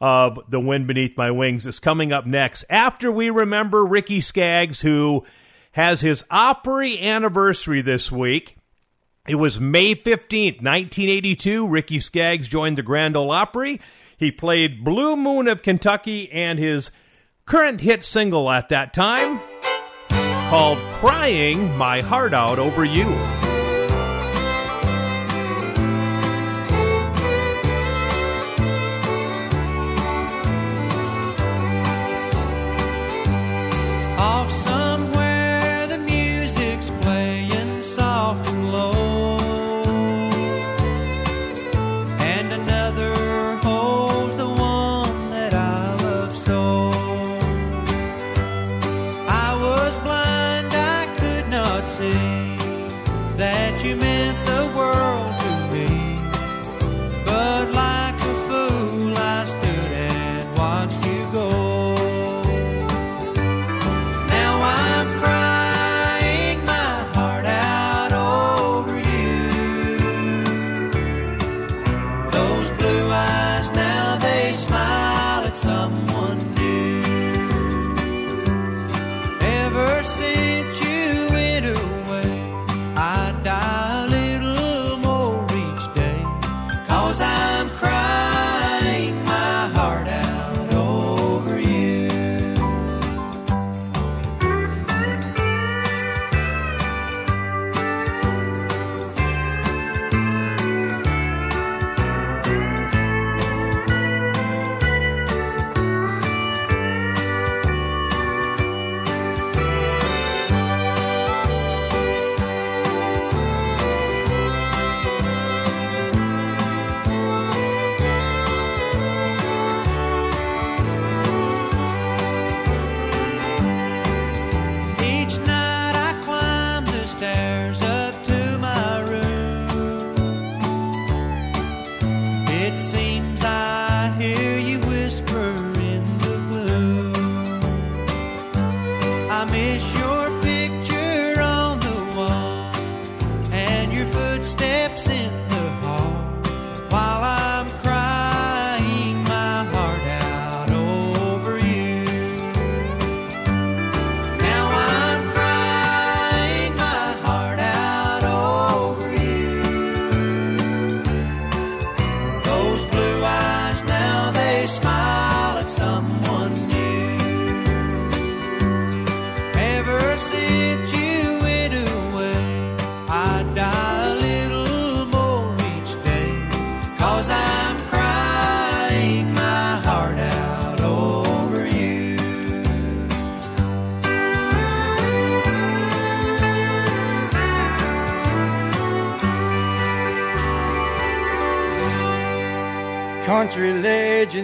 of 0.03 0.37
The 0.49 0.59
Wind 0.59 0.85
Beneath 0.85 1.15
My 1.15 1.31
Wings. 1.31 1.65
Is 1.65 1.79
coming 1.79 2.11
up 2.11 2.25
next 2.25 2.65
after 2.69 3.09
we 3.09 3.29
remember 3.29 3.85
Ricky 3.85 4.19
Skaggs, 4.19 4.81
who 4.81 5.23
has 5.71 6.01
his 6.01 6.25
Opry 6.29 7.01
anniversary 7.01 7.81
this 7.81 8.11
week. 8.11 8.57
It 9.25 9.35
was 9.35 9.61
May 9.61 9.95
15th, 9.95 10.61
1982. 10.61 11.69
Ricky 11.69 12.01
Skaggs 12.01 12.49
joined 12.49 12.77
the 12.77 12.83
Grand 12.83 13.15
Ole 13.15 13.31
Opry. 13.31 13.79
He 14.17 14.29
played 14.29 14.83
Blue 14.83 15.15
Moon 15.15 15.47
of 15.47 15.63
Kentucky 15.63 16.29
and 16.33 16.59
his 16.59 16.91
current 17.45 17.79
hit 17.79 18.03
single 18.03 18.51
at 18.51 18.67
that 18.67 18.93
time 18.93 19.39
called 20.49 20.79
Crying 20.99 21.77
My 21.77 22.01
Heart 22.01 22.33
Out 22.33 22.59
Over 22.59 22.83
You. 22.83 23.42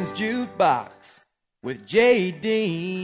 Jukebox 0.07 1.25
with 1.61 1.85
J.D. 1.85 2.98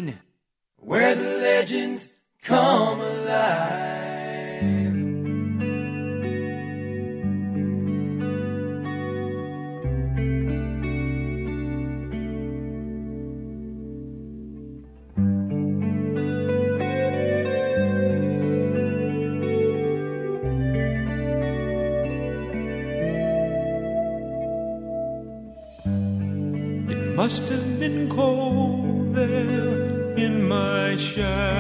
must 27.26 27.50
have 27.50 27.80
been 27.80 28.08
cold 28.08 29.16
there 29.16 30.16
in 30.16 30.48
my 30.48 30.96
shadow. 30.96 31.55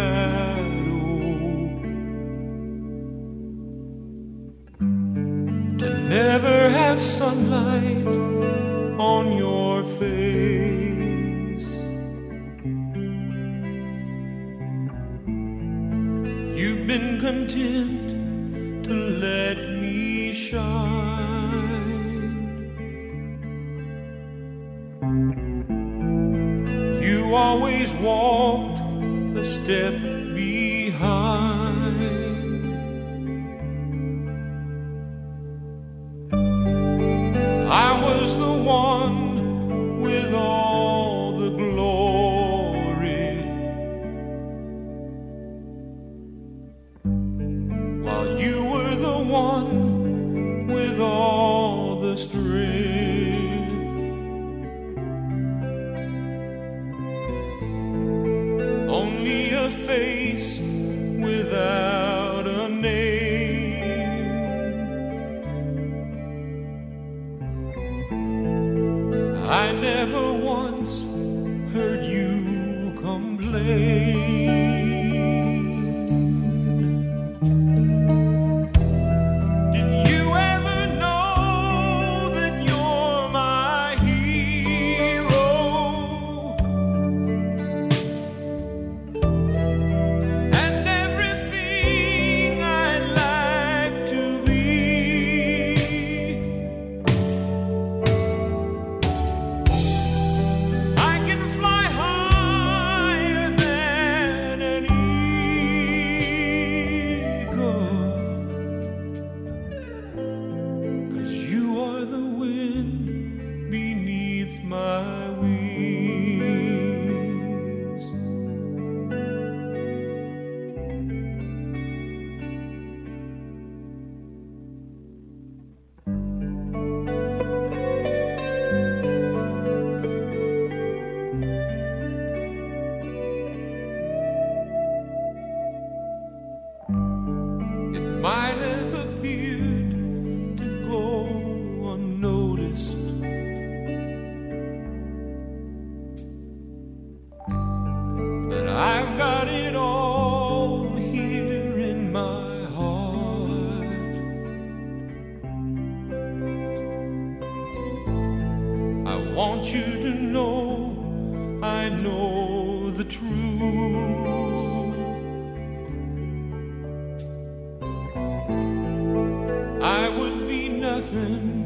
heaven. 171.16 171.65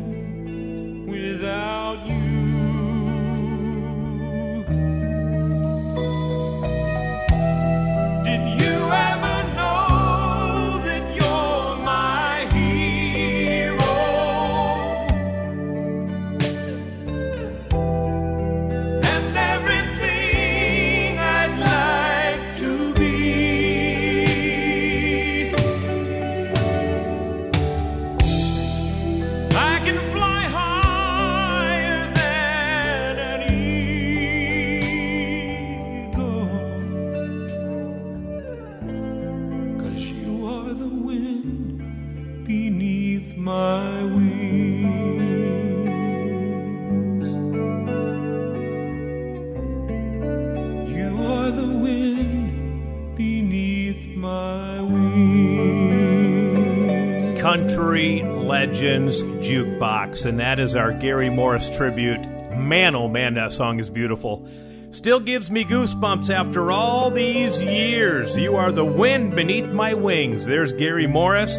Country 57.90 58.22
Legends 58.22 59.24
Jukebox, 59.24 60.28
and 60.28 60.40
that 60.40 60.60
is 60.60 60.76
our 60.76 60.94
Gary 60.94 61.32
Morris 61.32 61.76
tribute. 61.76 62.22
Man, 62.56 62.96
oh 62.96 63.08
man, 63.08 63.34
that 63.34 63.52
song 63.52 63.80
is 63.80 63.90
beautiful. 63.90 64.48
Still 64.92 65.20
gives 65.20 65.50
me 65.50 65.66
goosebumps 65.66 66.30
after 66.30 66.72
all 66.72 67.10
these 67.10 67.60
years. 67.60 68.38
You 68.38 68.58
are 68.58 68.72
the 68.72 68.86
wind 68.86 69.36
beneath 69.36 69.72
my 69.72 69.96
wings. 69.96 70.46
There's 70.46 70.72
Gary 70.72 71.08
Morris. 71.08 71.58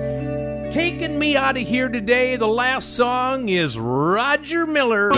Taking 0.73 1.19
me 1.19 1.37
out 1.37 1.57
of 1.57 1.67
here 1.67 1.89
today, 1.89 2.37
the 2.37 2.47
last 2.47 2.95
song 2.95 3.49
is 3.49 3.77
Roger 3.77 4.69
Miller. 4.69 5.11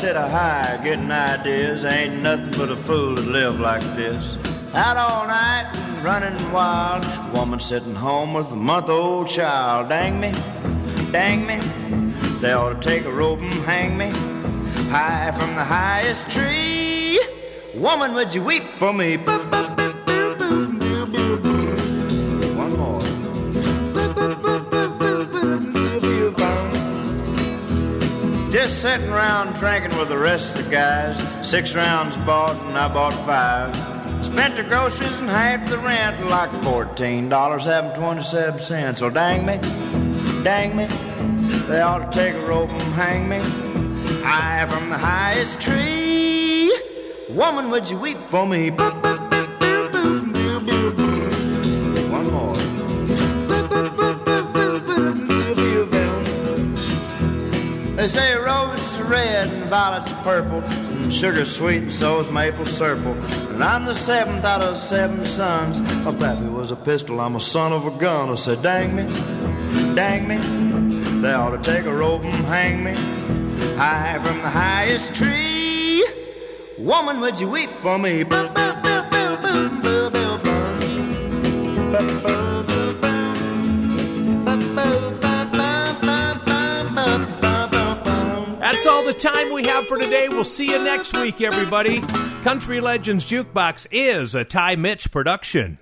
Sit 0.00 0.16
a 0.16 0.28
high, 0.28 0.80
getting 0.82 1.10
ideas. 1.10 1.84
Ain't 1.84 2.22
nothing 2.22 2.52
but 2.52 2.70
a 2.70 2.76
fool 2.76 3.14
to 3.16 3.20
live 3.20 3.60
like 3.60 3.82
this. 3.96 4.38
Out 4.72 4.96
all 4.96 5.26
night 5.26 5.70
and 5.74 6.02
running 6.02 6.52
wild. 6.52 7.04
Woman 7.34 7.60
sitting 7.60 7.94
home 7.94 8.32
with 8.32 8.50
a 8.50 8.56
month 8.56 8.88
old 8.88 9.28
child. 9.28 9.90
Dang 9.90 10.18
me, 10.18 10.32
dang 11.12 11.46
me. 11.46 11.58
They 12.40 12.54
ought 12.54 12.80
to 12.80 12.88
take 12.88 13.04
a 13.04 13.12
rope 13.12 13.42
and 13.42 13.52
hang 13.64 13.98
me 13.98 14.08
high 14.88 15.32
from 15.38 15.54
the 15.54 15.64
highest 15.64 16.30
tree. 16.30 17.20
Woman, 17.74 18.14
would 18.14 18.34
you 18.34 18.42
weep 18.42 18.64
for 18.78 18.94
me? 18.94 19.18
Just 28.70 28.82
sitting 28.82 29.08
around 29.08 29.54
drinking 29.56 29.98
with 29.98 30.10
the 30.10 30.16
rest 30.16 30.56
of 30.56 30.64
the 30.64 30.70
guys. 30.70 31.18
Six 31.44 31.74
rounds 31.74 32.16
bought 32.18 32.54
and 32.68 32.78
I 32.78 32.86
bought 32.86 33.12
five. 33.26 33.74
Spent 34.24 34.54
the 34.54 34.62
groceries 34.62 35.18
and 35.18 35.28
half 35.28 35.68
the 35.68 35.76
rent, 35.76 36.24
like 36.28 36.52
fourteen 36.62 37.28
dollars 37.28 37.64
having 37.64 37.90
twenty-seven 38.00 38.60
cents. 38.60 39.02
Oh 39.02 39.10
dang 39.10 39.44
me, 39.44 39.58
dang 40.44 40.76
me, 40.76 40.86
they 41.66 41.80
ought 41.80 42.12
to 42.12 42.16
take 42.16 42.36
a 42.36 42.46
rope 42.46 42.70
and 42.70 42.94
hang 42.94 43.28
me 43.28 43.40
high 44.22 44.64
from 44.70 44.88
the 44.88 44.98
highest 44.98 45.60
tree. 45.60 46.72
Woman, 47.28 47.70
would 47.70 47.90
you 47.90 47.98
weep 47.98 48.18
for 48.28 48.46
me? 48.46 48.70
They 58.00 58.08
say 58.08 58.34
roses 58.34 58.96
are 58.96 59.04
red 59.04 59.48
and 59.48 59.64
violets 59.64 60.10
are 60.10 60.22
purple, 60.22 60.62
and 60.62 61.12
sugar's 61.12 61.54
sweet 61.54 61.82
and 61.82 61.92
so's 61.92 62.30
maple 62.30 62.64
syrup. 62.64 63.04
And 63.50 63.62
I'm 63.62 63.84
the 63.84 63.92
seventh 63.92 64.42
out 64.42 64.62
of 64.62 64.78
seven 64.78 65.22
sons. 65.26 65.82
My 65.82 66.14
pappy 66.14 66.46
was 66.46 66.70
a 66.70 66.76
pistol, 66.76 67.20
I'm 67.20 67.36
a 67.36 67.40
son 67.40 67.74
of 67.74 67.84
a 67.84 67.90
gun. 67.90 68.30
I 68.30 68.36
said, 68.36 68.62
dang 68.62 68.96
me, 68.96 69.02
dang 69.94 70.26
me, 70.26 70.38
they 71.20 71.34
ought 71.34 71.50
to 71.50 71.58
take 71.62 71.84
a 71.84 71.92
rope 71.92 72.24
and 72.24 72.46
hang 72.46 72.82
me 72.82 72.94
high 73.76 74.18
from 74.24 74.38
the 74.38 74.48
highest 74.48 75.14
tree. 75.14 76.02
Woman, 76.78 77.20
would 77.20 77.38
you 77.38 77.50
weep 77.50 77.68
for 77.82 77.98
me? 77.98 78.24
That's 88.70 88.86
all 88.86 89.02
the 89.02 89.12
time 89.12 89.52
we 89.52 89.64
have 89.64 89.88
for 89.88 89.96
today. 89.96 90.28
We'll 90.28 90.44
see 90.44 90.70
you 90.70 90.78
next 90.78 91.16
week, 91.16 91.40
everybody. 91.40 92.02
Country 92.44 92.80
Legends 92.80 93.28
Jukebox 93.28 93.88
is 93.90 94.36
a 94.36 94.44
Ty 94.44 94.76
Mitch 94.76 95.10
production. 95.10 95.80